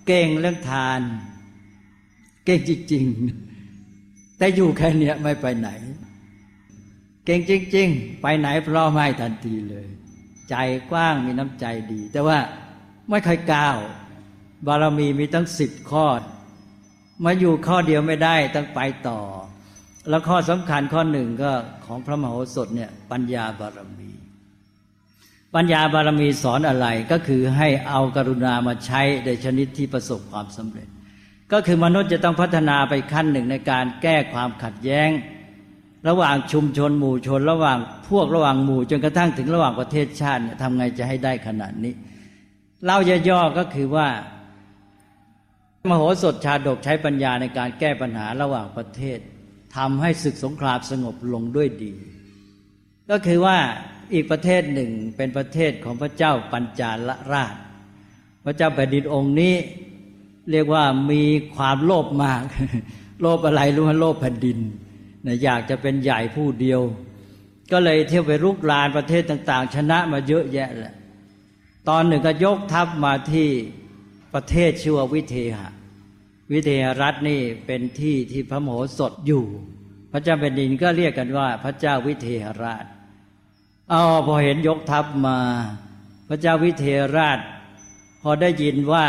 [0.07, 1.01] เก่งเรื่องทาน
[2.45, 5.69] เก่งจริงๆ แต่อยู่แค่เนี้ยไม่ไปไหน
[7.25, 9.87] เก่งจริง ๆ ไปไหนพราะไม่ทันทีเลย
[10.51, 10.55] ใจ
[10.91, 12.39] กว้างมีน้ำใจดี แต่ว่า
[13.11, 13.77] ไม่ค่อยก้าว
[14.67, 16.07] บารมีมีตั้งสิบข้อ
[17.25, 19.21] มาอยู่ข้อเดียวไม่ได้ต้องไปต่อ
[20.09, 21.53] แล้วข้อสำคัญข้อหนึ่งก็
[21.87, 24.11] ของพระมโหสถเนี่ยปัญญาบารมี
[25.55, 30.89] ปัญญาบารมีสอนอะไรก็คือให้เอากรุณามาใช้ในชนิดที่ประสบความสำเร็จ
[31.53, 35.11] ก็คือมนุษย์จะต้องพัฒนาไปขั้นหนึ่งในการแก้ความขัดแย้ง
[36.09, 41.95] ระหว่างชุมชนหมู่ชน ระหว่างพวกระหว่างหมู่จนกระทั่งถึงระหว่างประเทศชาติเนี่ยทำไงจะให้ได้ขนาดนี้
[42.85, 42.99] เล่า
[43.29, 44.09] ย่อๆก็คือว่า
[45.91, 49.19] มโหสถชาดกใช้ปัญญาในการแก้ปัญหาระหว่างประเทศ
[49.77, 51.93] ทำให้ศึกสงครามสงบลงด้วยดี
[53.11, 53.59] ก็คือว่า
[54.15, 57.55] อีกประเทศหนึ่งเป็นประเทศของพระเจ้าปัญจาลราช
[58.45, 59.55] พระเจ้าแผ่นดินองค์นี้
[60.51, 61.23] เรียกว่ามี
[61.57, 62.43] ความโลภมาก
[63.21, 64.59] โลภอะไรรู้ไหมโลภแผ่นดิน
[65.27, 66.81] นะอยากจะเป็นใหญ่ผู้เดียว
[67.73, 70.95] ก็เลยเที่ยวไปรุกรานประเทศต่าง ๆ ชนะมาเยอะแยะแหละ
[71.89, 73.49] ตอนหนึ่งก็ยกทัพมาที่
[74.35, 75.71] ประเทศชื่อว่าวิเทหะ
[76.53, 79.45] วิเทหรัฐนี่เป็นที่ที่พระโมโหสถอยู่
[80.13, 82.85] พระเจ้าแผ่นดินก็เรียกกันว่า พระเจ้าวิเทหราช
[83.93, 85.39] อ๋อพอเห็นยกทัพมา
[86.29, 87.39] พระเจ้าวิเทหราช
[88.23, 89.05] พอได้ยินว่า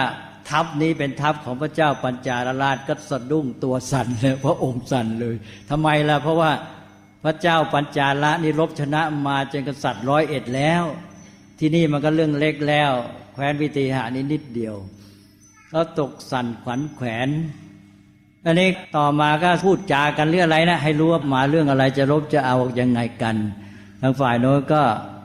[0.50, 5.36] ทัพนี้เป็นทัพของพระเจ้าปัญจาลราชก็สะดุ้งตัวสั่นเลยพระองค์สั่นเลย
[5.70, 6.52] ทำไมล่ะเพราะว่า
[7.24, 10.84] พระเจ้าปัญจาละนี่รบชนะมาจนกษัตริย์ร้อยเอ็ดแล้ว
[11.60, 12.92] ที่นี่มันก็เรื่องเล็กแล้ว
[13.34, 14.76] แคว้นวิเทหานี่นิดเดียว
[15.72, 17.30] แล้วตกสั่นขวัญแขวน
[18.46, 23.36] อันนี้ต่อมาก็พูดจากันเรื่องอะไรนะให้รู้ว่ามาเรื่องอะไรจะรบจะเอายังไงกัน
[24.02, 24.82] ทางฝ่ายโน้นก็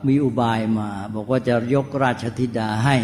[0.07, 2.95] มีอุบายมา บอกว่าจะยกราชธิดาให้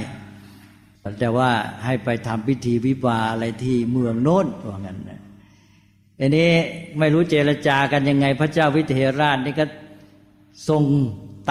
[1.20, 1.50] แต่ว่า
[1.86, 5.22] ให้ไปทำพิธีวิวาอะไรที่เมืองโน้นว่างั้นนะ
[6.20, 6.50] อันนี้
[7.00, 9.66] ไม่รู้เจรจากันยังไง พระเจ้าวิเทหราชนี่ก็
[10.70, 10.84] ทรง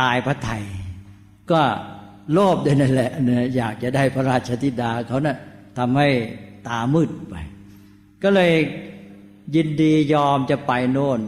[0.01, 0.64] ตายพระไทย
[1.53, 1.62] ก็
[2.32, 5.36] โลภด้วยนั่นแหละนะอยากจะได้พระราชธิดาเขานะ่ะ
[5.79, 6.09] ทำให้
[6.68, 7.35] ตามืดไป
[8.22, 8.53] ก็เลย
[9.55, 11.20] ยินดียอมจะไปโน่น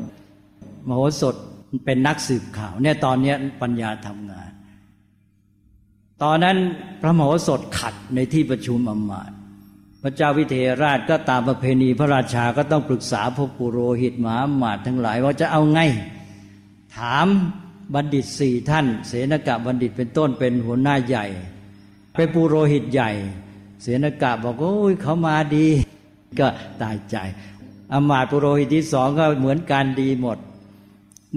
[0.86, 1.34] มโหสถ
[1.84, 4.50] เป็นนักสืบข่าว เนี่ยตอนนี้ปัญญาทำงาน
[6.22, 6.56] ตอนนั้น
[7.02, 9.30] พระมโหสถขัดในที่ประชุมอมาต
[10.02, 15.80] พระเจ้าวิเทหราชก็ตามประเพณีพระราชาก็ต้องปรึกษาพวกปุโรหิตมหาหมาตทั้งหลายว่าจะเอาไง
[16.96, 17.26] ถาม
[17.94, 21.26] บัณฑิตสี่ท่าน เสนกะบัณฑิตเป็นต้นเป็นหัวหน้าใหญ่
[22.14, 23.10] เป็นปุโรหิตใหญ่
[23.82, 25.66] เสนกะบอกโอ้ยเขามาดี
[26.40, 26.48] ก็
[26.82, 27.16] ตายใจ
[27.92, 30.38] อมาตปุโรหิตที่สองก็เหมือนกันดีหมด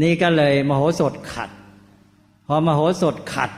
[0.02, 1.50] นี่ก็เลยมโหสถขัด
[2.48, 3.52] พอมโหสถขัด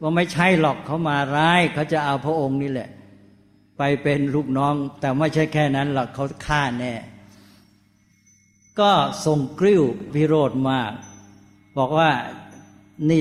[0.00, 2.88] ว่าไม่ใช่หรอกเขามาร้ายเขาจะเอาพระองค์นี่แหละ
[3.78, 6.92] ไปเป็นลูกน้อง แต่ไม่ใช่แค่นั้นหรอกเขาฆ่าแน่
[8.80, 8.90] ก็
[9.24, 9.82] ทรงกริ้ว
[10.14, 10.92] พิโรธมาก
[11.78, 12.10] บอกว่า
[13.10, 13.20] นี่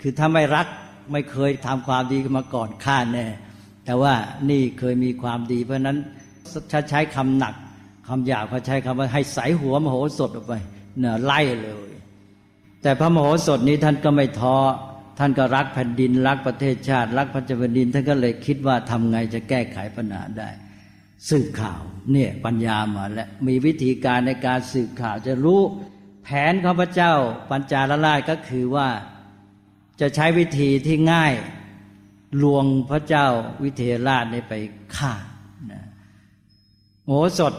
[0.00, 0.66] คือถ้าไม่รัก
[1.12, 3.26] ไม่เคยทำความดีมาก่อนฆ่าแน่
[3.84, 4.14] แต่ว่า
[4.50, 5.98] นี่เคยมีความดี เพราะนั้น
[6.70, 7.54] ถ้าใช้คำหนัก
[8.08, 10.54] คำหยาบเขาใช้คำว่าให้ใสหัวมโหสถออกไป
[11.00, 11.90] เนี่ยไล่เลย
[12.82, 14.56] แต่พระมโหสถนี้ท่านก็ไม่ท้อ
[15.18, 20.48] ท่านก็รักแผ่นดินรักประเทศชาติ รักพระเจ้าแผ่นดิน ท่านก็เลยคิดว่าทำไงจะแก้ไขปัญหาได้
[21.28, 21.80] สืบข่าว
[22.12, 25.60] เนี่ยปัญญามาแล้วมีวิธีการในการสืบข่าวจะรู้
[26.24, 27.12] แผนของพระเจ้า
[27.50, 28.88] ปัญจาลราชก็คือว่า
[30.00, 31.32] จะใช้วิธีที่ง่าย
[32.42, 33.26] ลวงพระเจ้า
[33.62, 34.54] วิเทหราชไป
[34.96, 35.12] ฆ่า
[37.06, 37.54] โมสด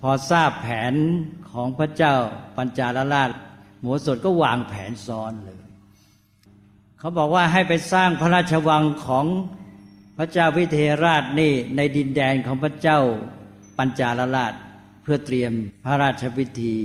[0.00, 0.94] พอทราบแผน
[1.50, 2.14] ของพระเจ้า
[2.56, 3.30] ปัญจาลราช
[3.80, 5.60] โมสดก็วางแผนซ้อนเลย
[6.98, 9.26] เขาบอกว่าให้ไปสร้างพระราชวังของ
[10.18, 12.98] พระเจ้าวิเทหราชนี่ในดินแดนของพระเจ้า
[13.78, 14.54] ปัญจาลราช
[15.02, 15.52] เพื่อเตรียม
[15.84, 16.76] พระราชพิธี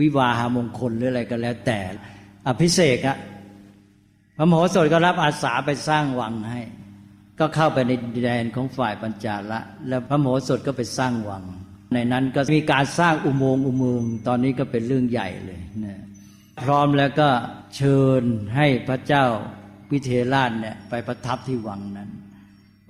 [0.00, 1.80] วิวาหามงคลหรืออะไรก็แล้วแต่
[2.46, 3.16] อภิเษกอะ
[4.40, 6.60] ระมโหสถก็รับอาสาไปสร้างวังให้
[7.38, 7.92] ก็เข้าไปใน
[8.24, 11.42] แดนของฝ่ายปัญจาละ แล้วพระมโหสถก็ไปสร้างวัง
[11.94, 16.00] ในนั้นก็มีการสร้างอุโมงค์อุโมงค์ตอนนี้ก็เป็นเรื่องใหญ่เลยนะ
[16.62, 17.28] พร้อมแล้วก็
[17.76, 18.22] เชิญ
[18.56, 19.24] ให้พระเจ้า
[19.90, 22.10] วิเทราชเนี่ยไปประทับที่วังนั้น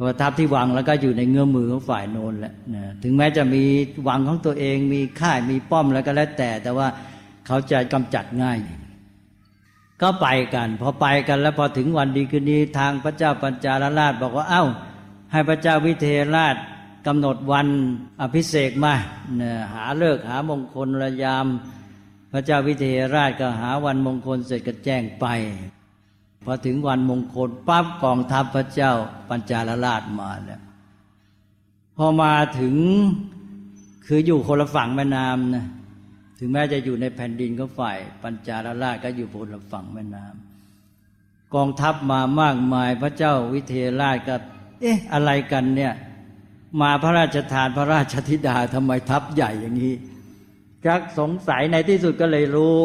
[0.08, 3.62] ประทับที่วังแล้วก็อยู่ในเงื้อมือของฝ่ายโน้นแหละนะถึงแม้จะมี
[4.08, 6.88] วังของตัวเองมีค่ายมีป้อมแล้วก็แล้วแต่ แต่ว่า
[7.46, 8.58] เขาจะกำจัดง่าย
[10.02, 14.64] ก็ไปกัน พอไปกันแล้วพอถึงวันดีคืนนี้ทางพระเจ้าปัญจาลราชบอกว่าเอา้า
[15.32, 16.56] ให้พระเจ้าวิเทหราช
[17.06, 17.68] กำหนดวัน
[18.20, 18.94] อภิเษกมา
[19.74, 21.46] หาเลิกหามงคลระยาม
[22.32, 25.26] พระเจ้าวิเทหราชก็หาวันมงคลเสร็จก็แจ้งไป
[26.44, 28.92] พอถึงวันมงคลปั๊บกองทัพพระเจ้า
[29.28, 30.62] ปัญจาลราชมาแล้ว
[31.96, 32.74] พอมาถึง
[34.06, 35.66] คืออยู่คนละฝั่งแม่น้ำนะ
[36.42, 44.36] ถึงแม้จะอยู่ในแผ่นดินก็ฝ่ายปัญจาลราชก็อยู่คนฝั่งแม่น้ำกองทัพมามากมายพระเจ้าวิเทหราชก็
[44.80, 45.92] เอ๊ะอะไรกันเนี่ย
[46.80, 49.94] มาพระราชทานพระราชธิดาทำไมทัพใหญ่อย่างนี้
[50.86, 52.78] จักสงสัยในที่สุดก็เลยรู้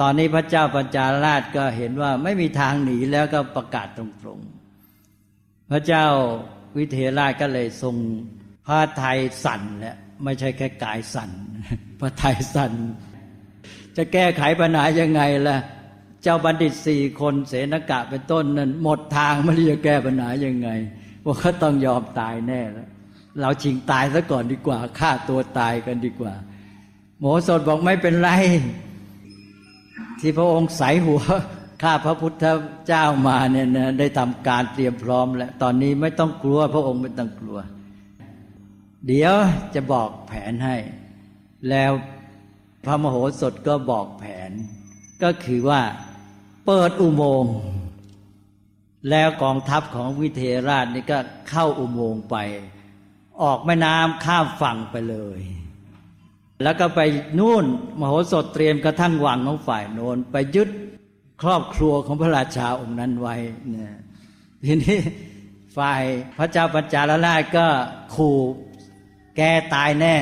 [0.00, 6.06] ตอนนี้พระเจ้าปัญจาราชก็เห็นว่าไม่มีทางหนีแล้วก็ประกาศตรงๆ พระเจ้า
[6.76, 7.96] วิเทหราชก็เลยทรง
[8.66, 11.30] พระไทยสั่นแหละไม่ใช่แค่กายสั่น
[12.00, 12.72] พระไทยสัน
[13.96, 15.58] จะแก้ไขปัญหายังไงล่ะ
[16.22, 20.68] เจ้าบัณฑิตสี่คนเสนกะเป็นต้นนั้นหมดทางไม่รู้จะแก้ปัญหายังไง
[21.24, 22.88] ว่าเขาต้องยอมตายแน่แล้ว
[23.40, 26.34] เราชิงตายซะก่อนดีกว่าฆ่าตัวตายกันดีกว่า
[27.18, 28.30] โมสดบอกไม่เป็นไร
[30.20, 31.22] ที่พระองค์ใสหัว
[31.82, 32.44] ข้าพระพุทธ
[32.86, 37.58] เจ้ามาเนี่ยนะได้ทำการเตรียมพร้อมแล้วตอนนี้ไม่ต้องกลัว พระองค์ไม่ต้องกลัว
[39.06, 39.34] เดี๋ยว
[39.74, 40.76] จะบอกแผนให้
[41.70, 41.92] แล้ว
[42.84, 44.50] พระมโหสถก็บอกแผน
[45.22, 45.82] ก็คือว่า
[46.66, 47.56] เปิดอุโมงค์
[49.10, 51.18] แล้วกองทัพของวิเทราชนี่ก็
[51.50, 52.36] เข้าอุโมงค์ไป
[53.42, 55.40] ออกแม่น้ำข้ามฝั่งไปเลย
[56.62, 57.00] แล้วก็ไป
[57.38, 57.64] นู่น
[58.00, 60.68] มโหสถเตรียมกระทั่งวังของฝ่ายโนนไปยึด
[61.42, 63.36] ครอบครัวของพระราชาองค์นั้นไว้
[63.70, 63.94] เนี่ย
[64.64, 64.98] ทีนี้
[65.76, 66.02] ฝ่าย
[66.38, 67.66] พระเจ้าปัญจาลราชก็
[68.14, 68.36] ขู่
[69.36, 69.40] แก
[69.74, 70.16] ตายแน่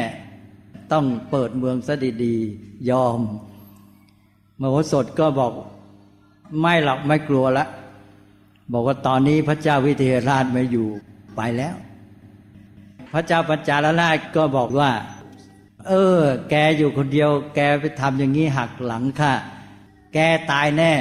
[0.93, 3.18] ต้องเปิดเมืองซะดีๆยอม
[4.61, 5.53] มโหสถก็บอก
[6.61, 7.66] ไม่หรอกไม่กลัวละ
[8.72, 10.88] บอกว่าตอนนี้พระเจ้าวิเทหราชไม่อยู่
[11.36, 11.74] ไปแล้ว
[13.12, 14.91] พระเจ้าปัญจาลราชก็บอกว่า
[15.88, 16.20] เออ
[16.51, 19.32] แกอยู่คนเดียว แกไปทำอย่างนี้หักหลังข้า
[20.14, 20.18] แก
[20.51, 20.93] ตายแน่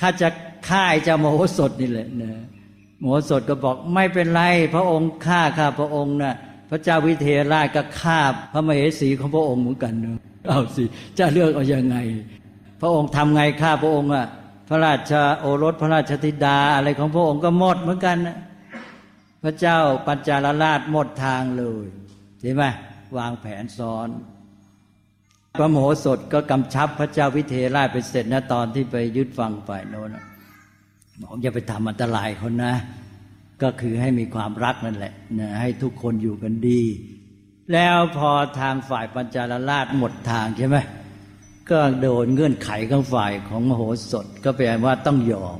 [0.00, 0.28] ข้าจะ
[0.68, 2.32] ฆ่าเจ้าโมโหสถนี่แหละนะ
[2.98, 4.42] โมโหสถก็บอกไม่เป็นไร
[4.74, 6.34] พระองค์ฆ่าข้าพระองค์นะ่ะ
[6.70, 8.20] พระเจ้าวิเทหราชก็ฆ่า
[8.52, 10.84] พระมเหสีของพระองค์เหมือนกันเนอะเอาสิ
[11.18, 11.96] จะเลือกเอาอยัางไง
[12.80, 14.26] พระองค์ทำไงฆ่าพระองค์อะ
[14.68, 18.36] พระราชโอรสพระราชธิดาอะไรของพระองค์ก็หมดเหมือนกันนะ
[19.44, 21.86] พระเจ้าปัญจาลราชหมดทางเลย
[22.40, 22.64] เห็นไหม
[23.16, 24.08] วางแผนซ้อน
[25.58, 30.16] พระโมโหสถก็กำชับพระเจ้าวิเทหราชไปเสร็จนะตอนที่ไปยึดฟังฝ่ายโน้น
[31.20, 32.74] บอกอย่าไปทำอันตรายคนนะ
[33.62, 36.80] ก็คือให้มีความรักนั่นแหละนะให้ทุกคนอยู่กันดี
[37.72, 38.30] แล้วพอ
[38.60, 40.76] ทางฝ่ายปัญจาลราชหมดทางใช่ไหม
[41.70, 43.82] ก็โดนเงื่อนไขของฝ่ายของมโห
[44.12, 45.58] สถก็แปลว่าต้องยอม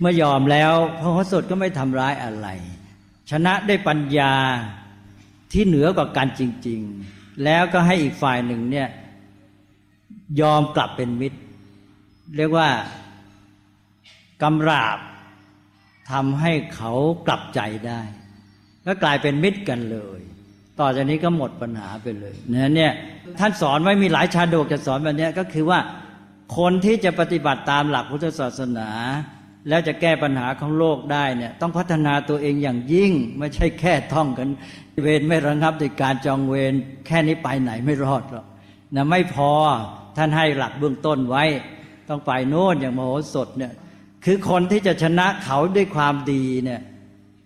[0.00, 2.48] เมื่อยอมแล้วพระโหสถก็ไม่ทำร้ายอะไร
[3.30, 4.32] ชนะได้ปัญญา
[5.52, 6.80] ที่เหนือกว่ากันจริง
[7.12, 8.88] ๆ แล้วก็ให้อีกฝ่ายหนึ่งเนี่ย
[10.40, 11.40] ยอมกลับเป็นมิตร
[12.36, 12.68] เรียกว่า
[14.42, 14.98] กำราบ
[16.10, 16.92] ทำให้เขา
[17.26, 18.00] กลับใจได้
[18.86, 20.20] ก็กลายเป็นมิตรกันเลย
[20.80, 22.92] ต่อจากนี้ก็หมดปัญหาไปเลยเนี่ยเนี่ย
[23.38, 25.80] ท่านสอนไว้มีหลายชาดกจะสอนแบบนี้ก็คือว่า
[26.56, 28.88] คนที่จะปฏิบัติตามหลักพุทธศาสนา
[29.68, 34.48] แล้วจะแก้ปัญหาของโลกได้เนี่ยต้องพัฒนาตัวเองอย่างยิ่ง ไม่ใช่แค่ท่องกัน
[35.02, 36.72] เวรไม่ระงับด้วยการจองเวร
[37.06, 38.46] แค่นี้ไปไหนไม่รอดหรอก
[38.94, 39.52] นะไม่พอ
[40.16, 41.44] ท่านให้หลักเบื้องต้นไว้
[42.08, 43.72] ต้องไปโน่นอย่างมโหสถเนี่ย
[44.24, 46.80] คือคนที่จะชนะเขาด้วยความดีเนี่ย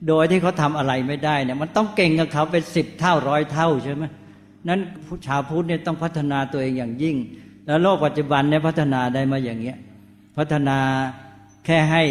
[0.09, 4.05] โดยที่เขาทำอะไรไม่ได้เนี่ย มันต้องเก่งกับเขาเป็นสิบเท่าร้อยเท่าใช่ไหม
[4.68, 4.81] นั้น
[5.27, 7.16] ชาวพุทธเนี่ยต้องพัฒนาตัวเองอย่างยิ่ง
[7.66, 9.79] แล้วโลกปัจจุบันเนี่ยพัฒนาได้มาอย่างเงี้ย
[10.39, 10.79] พัฒนา
[11.64, 12.03] แค่ให้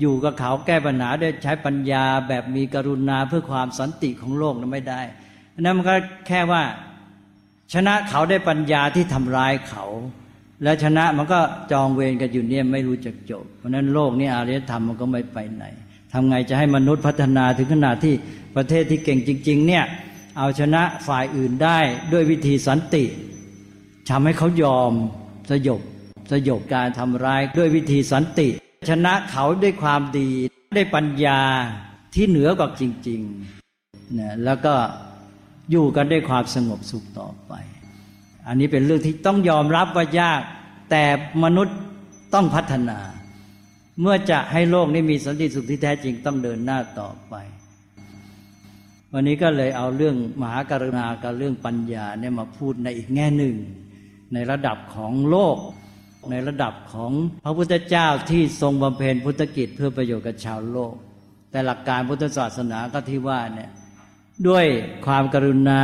[0.00, 5.00] อยู่กับเขาแก้ปัญหาด้วยใช้ปัญญาแบบมีกรุณาเพื่อความสันติของโลกนั้นไม่ได้
[5.60, 5.94] นั้นมันก็
[6.28, 6.62] แค่ว่า
[7.74, 9.84] ชนะเขาได้ปัญญาที่ทำร้ายเขา
[10.62, 11.40] แล้วชนะมันก็
[11.72, 15.64] จองเวรกันอยู่เนี่ยไม่รู้จักจบ เพราะนั้นโลกนี้อารยธรรมมันก็ไม่ไปไหน
[16.12, 18.14] ทำไงจะให้มนุษย์พัฒนาถึงขนาดที่
[18.56, 19.84] ประเทศที่เก่งจริง ๆ เนี่ย
[20.38, 21.78] เอาชนะฝ่ายอื่นได้
[22.12, 23.04] ด้วยวิธีสันติ
[24.10, 24.92] ทำให้เขายอม
[25.50, 25.80] สยบ
[26.30, 28.48] สยบการทำร้ายด้วยวิธีสันติ
[28.90, 30.30] ชนะเขาด้วยความดี
[30.76, 31.40] ได้ปัญญา
[32.14, 34.74] ที่เหนือกว่าจริงๆนะแล้วก็
[35.70, 37.52] อยู่กันด้วยความสงบสุขต่อไป
[38.48, 40.42] อันนี้เป็นเรื่องที่ต้องยอมรับว่ายาก
[40.90, 41.04] แต่
[41.44, 41.76] มนุษย์
[42.34, 42.98] ต้องพัฒนา
[44.00, 47.34] เมื่อจะให้โลกนี้มีสันติสุขที่แท้จริงต้องเดินหน้าต่อไป
[49.12, 53.56] วันนี้ก็เลยเอาเรื่องมหาการุณากับเรื่องปัญญาเนี่ยมาพูดในอีกแง่หนึ่ง
[54.32, 55.56] ในระดับของโลก
[56.30, 57.12] ในระดับของ
[57.44, 60.94] พระพุทธเจ้าที่ทรงบำเพ็ญพุทธกิจเพื่อประโยชน์กับชาวโลก
[61.50, 63.70] แต่หลักการพุทธศาสนาก็ที่ว่าเนี่ย
[64.48, 64.66] ด้วย
[65.06, 65.82] ความกรุณา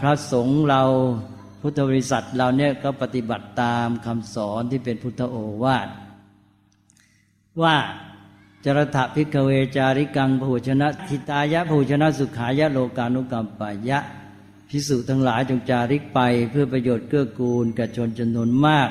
[0.00, 0.82] พระสงฆ์เรา
[1.68, 5.88] พุทธบริษัทเราเนี่ยก็ปฏิบัติตามคำสอนที่เป็นพุทธโอวาท
[7.62, 7.76] ว่า
[8.64, 13.98] จรถะพิกเวจาริกังผูชนะทิตายะผูชนะสุขายะโลกานุกรรมปายะ
[14.68, 18.88] พิสุทั้งหลายจงจาริกไป เพื่อประโยชน์เกื้อกูลกับชนจำนวนมาก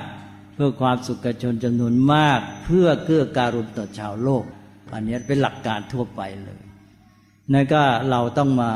[0.56, 4.44] เพื่อความสุขกับชนจำนวนมาก เพื่อเกื้อการุณต่อชาวโลก
[4.92, 6.62] อันนี้เป็นหลักการทั่วไปเลย
[7.54, 8.72] นั่นก็เราต้องมา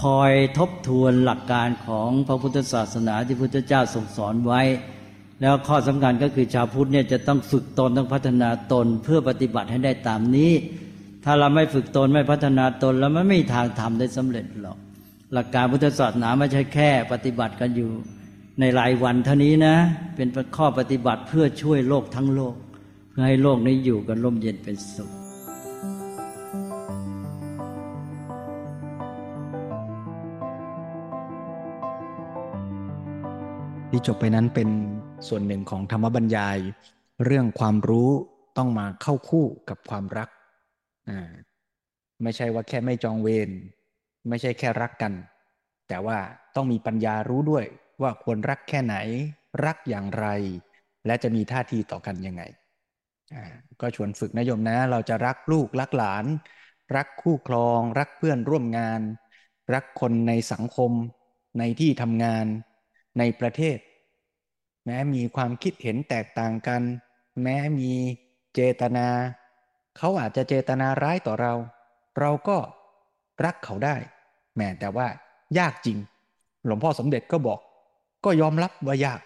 [0.00, 4.60] คอยทบทวนหลักการของพระพุทธศาสนาที่พุทธเจ้าทรงสอนไว้
[5.40, 10.52] แล้วข้อสำคัญก็คือชาวพุทธเนี่ยจะต้องฝึกตนต้องพัฒนาตนเพื่อปฏิบัติให้ได้ตามนี้
[11.24, 14.78] ถ้าเราไม่ฝึกตนไม่พัฒนาตน แล้วมันไม่มีทางทำได้สำเร็จหรอก
[15.32, 17.90] หลักการพุทธศาสนาไม่ใช่แค่ ปฏิบัติกันอยู่
[18.60, 19.74] ในรายวันเท่านี้นะ
[20.16, 22.54] เป็นข้อปฏิบัติเพื่อช่วยโลกทั้งโลก
[23.10, 25.21] เพื่อให้โลกนี้อยู่กันร่มเย็นเป็นสุข
[33.94, 34.70] ที่จบไปนั้นเป็น
[35.28, 36.58] ส่วนหนึ่งของธรรมบรรยาย
[37.24, 38.10] เรื่องความรู้
[38.58, 40.28] ต้องมาเข้าคู่กับความรัก
[41.08, 41.30] อ่า
[42.22, 43.50] ไม่ใช่ว่าแค่ไม่จองเวร
[44.28, 45.12] ไม่ใช่แค่รักกัน
[45.88, 46.18] แต่ว่า
[46.56, 47.64] ต้องมีปัญญารู้ด้วย
[48.02, 48.96] ว่าควรรักแค่ไหน
[49.64, 50.26] รักอย่างไร
[51.06, 52.42] และจะมีท่าทีต่อกันยังไง
[53.80, 56.24] ก็ชวนฝึกนะโยมนะ เราจะรักลูกรักหลาน
[56.96, 59.00] รักคู่ครอง รักเพื่อนร่วมงาน
[59.74, 60.92] รักคนในสังคม
[61.58, 62.46] ในที่ทำงาน
[63.18, 63.78] ในประเทศ
[64.84, 66.82] แม้มีความคิดเห็นแตกต่างกัน
[67.42, 67.92] แม้มี
[68.54, 69.08] เจตนา
[69.96, 71.54] เขาอาจจะเจตนาร้ายต่อเรา
[72.20, 72.58] เราก็
[73.44, 73.96] รักเขาได้
[74.56, 75.08] แม้แต่ว่า
[75.58, 75.98] ยากจริง
[76.66, 77.60] หลวงพ่อสมเด็จก็บอก
[78.24, 79.20] ก็ยอมรับว่ายาก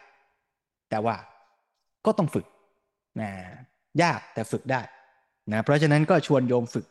[0.91, 1.17] แต่ว่า
[2.07, 2.47] ก็ต้องฝึก
[3.21, 3.31] นะ
[4.03, 4.83] ยากแต่ฝึกได้
[5.53, 6.87] นะเพราะฉะนั้นก็ชวนโยมฝึก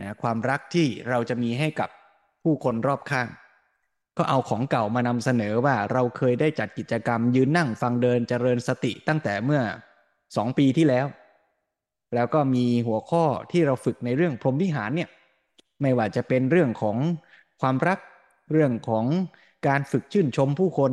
[0.00, 1.90] นะความรักที่เราจะมีให้กับ
[2.42, 3.28] ผู้คนรอบข้าง
[4.18, 9.62] ก็เอาของเก่ามานำเสนอว่าเราเคยได้จัดกิจกรรม ยืนนั่งฟังเดินเจริญสติตั้งแต่เมื่อ
[10.36, 11.06] สองปีที่แล้ว
[12.14, 15.10] แล้วก็มีหัวข้อที่เราฝึกในเรื่องพรหมวิหารเนี่ย
[15.82, 16.96] ไม่ว่าจะเป็นเรื่องของ
[17.60, 17.98] ความรัก
[18.52, 19.04] เรื่องของ
[19.66, 20.92] การฝึกชื่นชมผู้คน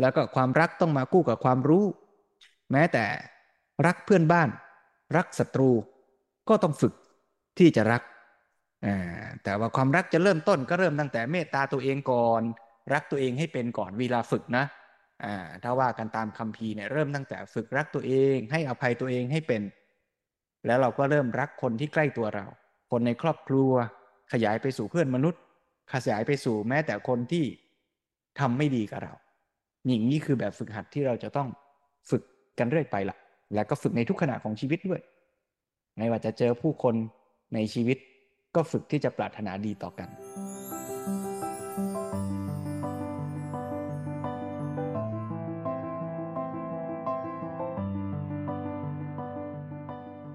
[0.00, 1.84] แล้วก็ความรักต้องมาคู่กับความรู้
[2.72, 3.04] แม้แต่
[3.86, 4.48] รักเพื่อนบ้าน
[5.16, 5.70] รักศัตรู
[6.48, 6.92] ก็ต้องฝึก
[7.58, 8.02] ที่จะรัก
[9.44, 12.42] แต่ว่าความรักจะเริ่มต้นก็เริ่มตั้งแต่เมตตาตัวเองก่อน
[12.92, 14.64] รักตัวเองให้เป็นก่อนเวลาฝึกนะ
[15.62, 19.62] ถ้าว่ากันตามคำพีเนี่ยเริ่มตั้งแต่ฝึกรักตัวเอง ให้อภัยตัวเองให้เป็น
[20.66, 22.46] แล้วเราก็เริ่มรักคนที่ใกล้ตัวเรา
[22.90, 23.70] คนในครอบครัว
[24.32, 25.40] ขยายไปสู่เพื่อนมนุษย์
[25.94, 27.44] ขยายไปสู่แม้แต่คนที่
[28.40, 29.14] ทำไม่ดีกับเรา
[29.86, 31.48] อย่างนี้คือแบบฝึกหัดที่เราจะต้อง
[32.10, 32.22] ฝึก
[32.58, 33.16] กันเรื่อยไปละ
[33.54, 35.00] แล้วก็ฝึกในทุกขณะของชีวิตด้วย
[35.96, 36.94] ไม่ว่าจะเจอผู้คน
[37.54, 37.98] ในชีวิต
[38.58, 40.08] ก็ฝึกที่จะปรารถนาดีต่อกัน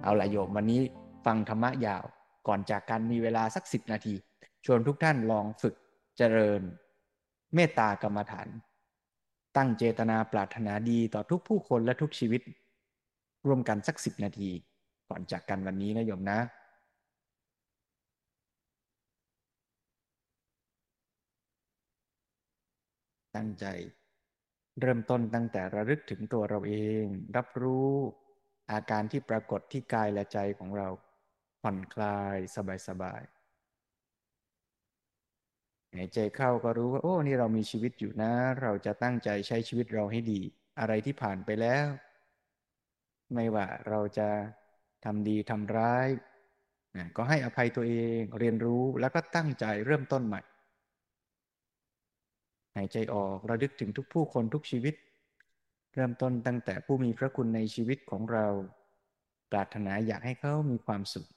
[0.03, 0.81] เอาละโยมวันนี้
[1.25, 2.03] ฟังธรรมะยาว
[2.47, 4.13] ก่อนจากกันมีเวลาสักสิบนาที
[4.65, 5.75] ชวนทุกท่านลองฝึก
[6.17, 6.61] เจริญ
[7.55, 8.47] เมตตากรรมฐาน
[9.57, 12.41] ตั้งเจตนาปรารถนาดีต่อทุกผู้คนและทุกชีวิต
[13.47, 14.49] ร่วมกันสักสิบนาที
[15.09, 16.39] ก่อนจากกันวันนี้นะโยมนะ
[23.35, 23.65] ตั้งใจ
[24.81, 27.03] เริ่มต้นตั้งแต่ระลึกถึงตัวเราเอง
[27.37, 27.91] รับรู้
[28.71, 30.87] อาการที่ปรากฏที่กายและใจของเรา
[31.61, 32.37] ผ่อนคลาย
[32.87, 33.33] สบายๆ
[35.95, 38.31] หายใจเข้าก็รู้ว่า โอ้นี่เรามีชีวิตอยู่นะ
[38.61, 40.41] เราจะตั้งใจใช้ชีวิตเราให้ดี
[40.79, 41.87] อะไรที่ผ่านไปแล้ว
[43.33, 44.29] ไม่ว่าเราจะ
[45.05, 46.07] ทำดีทำร้าย
[47.17, 50.41] ก็ให้อภัยตัวเองเรียนรู้แล้วก็ตั้งใจเริ่มต้นใหม่
[52.75, 54.95] หายใจออกระลึกถึงทุกผู้คนทุกชีวิต
[55.93, 58.45] เริ่มต้นตั้งแต่ผู้มีพระคุณในชีวิตของเรา
[59.51, 61.27] ปรารถนาอยากให้เขามีความสุข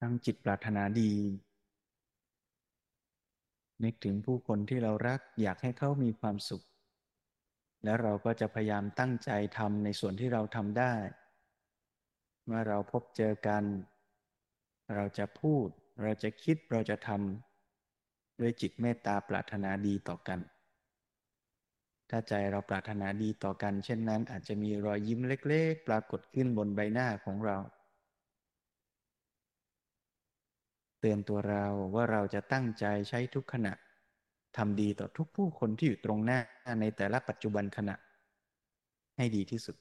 [0.00, 1.12] ตั้งจิตปรารถนาดี
[3.84, 6.62] นึกถึงผู้คนที่เรารักอยากให้เขามีความสุข
[7.84, 10.94] แล้วเราก็จะพยายามตั้งใจทำในส่วนที่เราทำได้
[12.44, 13.62] เมื่อเราพบเจอกัน
[14.94, 15.66] เราจะพูด
[16.02, 20.40] เราจะคิดเราจะทำด้วยจิตเมตตาปรารถนาดีต่อกัน
[22.10, 27.56] ถ้าใจเราปรารถนาดีต่อกัน เช่นนั้นอาจจะมีรอยยิ้มเล็ก ๆ ปรากฏขึ้นบนใบหน้าของเรา
[31.00, 33.72] เตือนตัวเราว่าเราจะตั้งใจใช้ทุกขณะ
[34.56, 36.38] ทำดีต่อทุกผู้คนที่อยู่ตรงหน้า
[36.80, 37.94] ในแต่ละปัจจุบันขณะ
[39.16, 39.76] ให้ดีที่สุด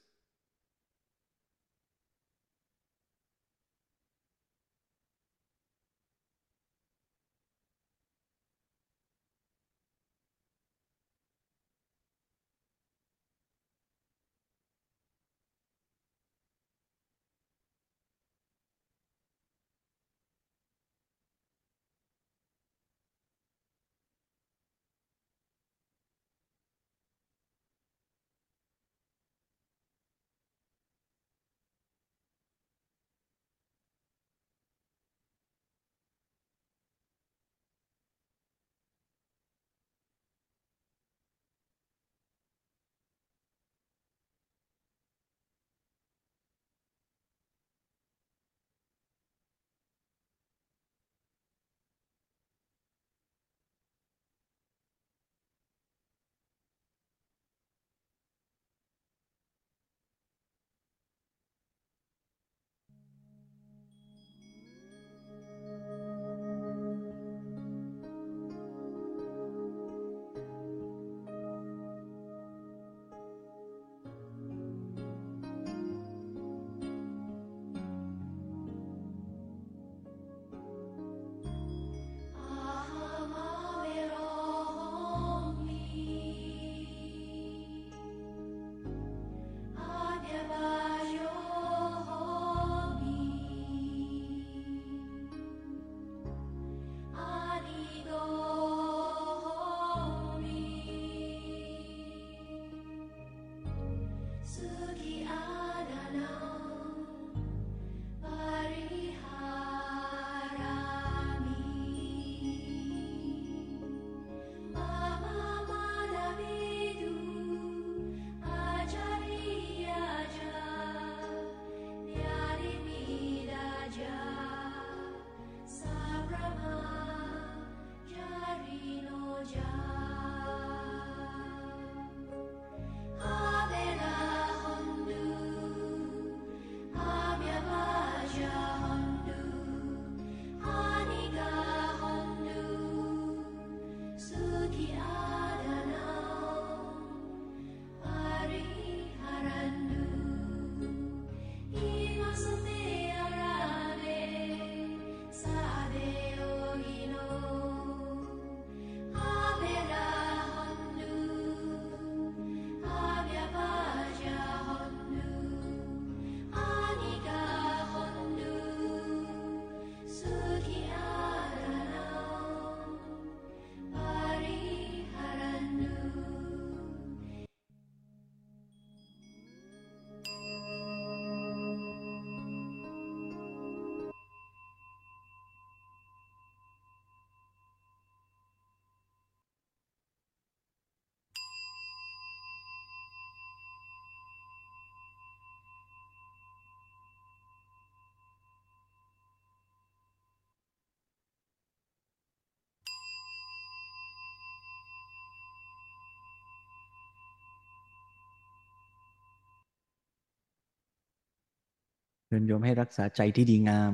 [212.31, 213.93] เรียนโยมให้รักษาใจที่ดีงาม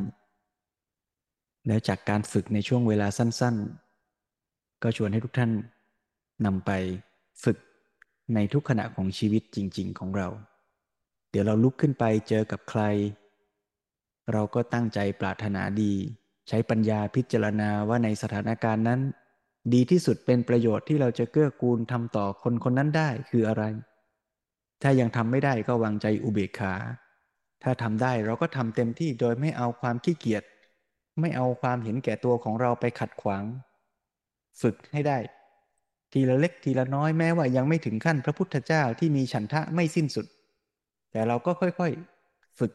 [1.68, 3.56] แล้วจากการฝึกในช่วงเวลาสั้น
[4.20, 5.52] ๆ ก็ชวนให้ทุกท่าน
[6.46, 6.72] นำไป
[7.44, 7.58] ฝึก
[8.34, 10.28] ในทุกขณะของชีวิตจริง ๆ ของเรา
[11.30, 12.82] เดี๋ยวเราลุกขึ้นไปเจอกับใคร
[14.32, 15.94] เราก็ตั้งใจปรารถนาดี
[16.48, 19.02] ใช้ปัญญาพิจารณาว่าในสถานการณ์นั้น
[19.74, 23.64] ดีที่สุดเป็นประโยชน์ที่เราจะเกื้อกูลทำต่อคนคนนั้นได้คืออะไร
[24.82, 26.74] ถ้ายังทำไม่ได้ก็วางใจอุเบกขา
[27.66, 30.44] ถ้าทำได้เราก็ทำเต็มที่โดยไม่เอาความขี้เกียจ
[31.22, 33.44] ไม่เอาความเห็นแก่ตัวของเราไปขัดขวาง
[34.62, 35.18] ฝึกให้ได้
[36.12, 40.26] ทีละเล็กทีละน้อยแม้ว่ายังไม่ถึงขั้นพระพุทธเจ้าที่มีฉันทะไม่สิ้นสุด
[41.12, 42.72] แต่เราก็ค่อยๆ ฝึก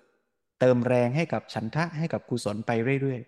[0.61, 2.71] เติมแรงให้กับฉันทะให้กับกุศลไป
[3.01, 3.21] เรื่อย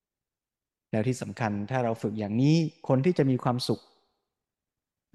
[0.00, 2.56] ๆ แล้วที่สำคัญถ้าเราฝึกอย่างนี้
[2.88, 3.80] คนที่จะมีความสุข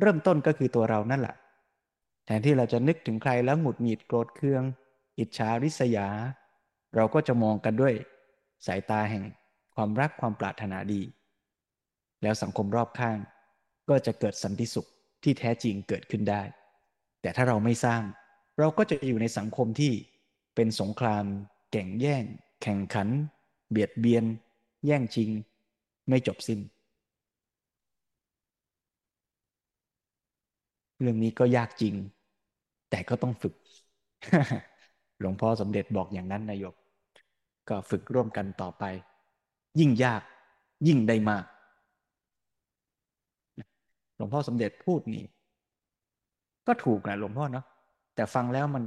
[0.01, 1.35] เริ่มต้นก็คือตัวเรานั่นแหละ
[2.25, 4.63] แทนที่เราจะนึกถึงใครแล้วหงุดหงิดโกรธเคือง
[5.19, 6.07] อิจฉาริษยา
[6.95, 7.93] เราก็จะมองกันด้วย
[8.65, 9.23] สายตาแห่ง
[9.75, 11.01] ความรักความปรารถนาดี
[12.23, 13.17] แล้วสังคมรอบข้าง
[13.89, 14.89] ก็จะเกิดสันติสุข
[15.23, 16.41] ที่แท้จริงเกิดขึ้นได้
[17.21, 18.01] แต่ถ้าเราไม่สร้าง
[18.59, 19.93] เราก็จะอยู่ในสังคมที่
[20.55, 21.25] เป็นสงคราม
[21.71, 22.23] แข่งแย่ง
[22.63, 23.07] แข่งขัน
[23.69, 24.25] เบียดเบียน
[24.85, 25.29] แย่งชิง
[26.09, 26.59] ไม่จบสิน้น
[31.01, 31.95] เรื่องนี้ก็ยากจริง
[32.89, 33.53] แต่ก็ต้องฝึก
[35.19, 36.73] หลวงพ่อสมเด็จบอกอย่างนั้นนายก
[37.69, 38.83] ก็ฝึกร่วมกันต่อไป
[39.79, 40.21] ยิ่งยาก
[40.87, 41.45] ยิ่งได้มาก
[44.15, 45.23] หลวงพ่อสมเด็จพูดนี่
[46.67, 47.65] ก็ถูกนะหลวงพ่อเนาะ
[48.15, 48.83] แต่ฟังแล้วมัน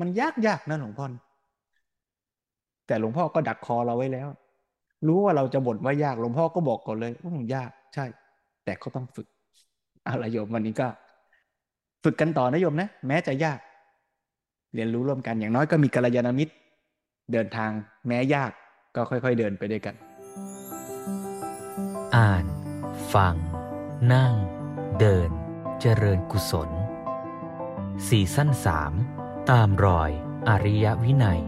[0.00, 1.06] มันยากยากนะหลวงพ่อ
[2.86, 4.28] แต่หลวงพ่อก็ดักคอเราไว้แล้ว
[5.06, 8.04] รู้ว่าเราจะบ่นว่ายากหลวงพ่อก็บอกก่อนเลยว่ามันยากใช่
[8.64, 9.26] แต่ก็ต้องฝึก
[10.08, 10.88] อะไรโยมวันนี้ก็
[12.04, 13.58] ฝึกกันต่อนะโยมนะ แม้จะยาก
[14.74, 16.52] เรียนรู้ร่วมกันอย่างน้อยก็มีกัลยาณมิตร
[17.32, 17.70] เดินทาง
[18.06, 18.50] แม้ยาก
[18.96, 19.94] ก็ค่อยๆเดินไปด้วยกัน
[22.16, 22.44] อ่าน
[23.14, 23.34] ฟัง
[24.12, 24.34] นั่ง
[25.00, 25.30] เดิน
[25.80, 26.70] เจริญกุศล
[28.08, 28.92] สี่สั้นสาม
[29.50, 30.10] ตามรอย
[30.48, 31.40] อริยวินัย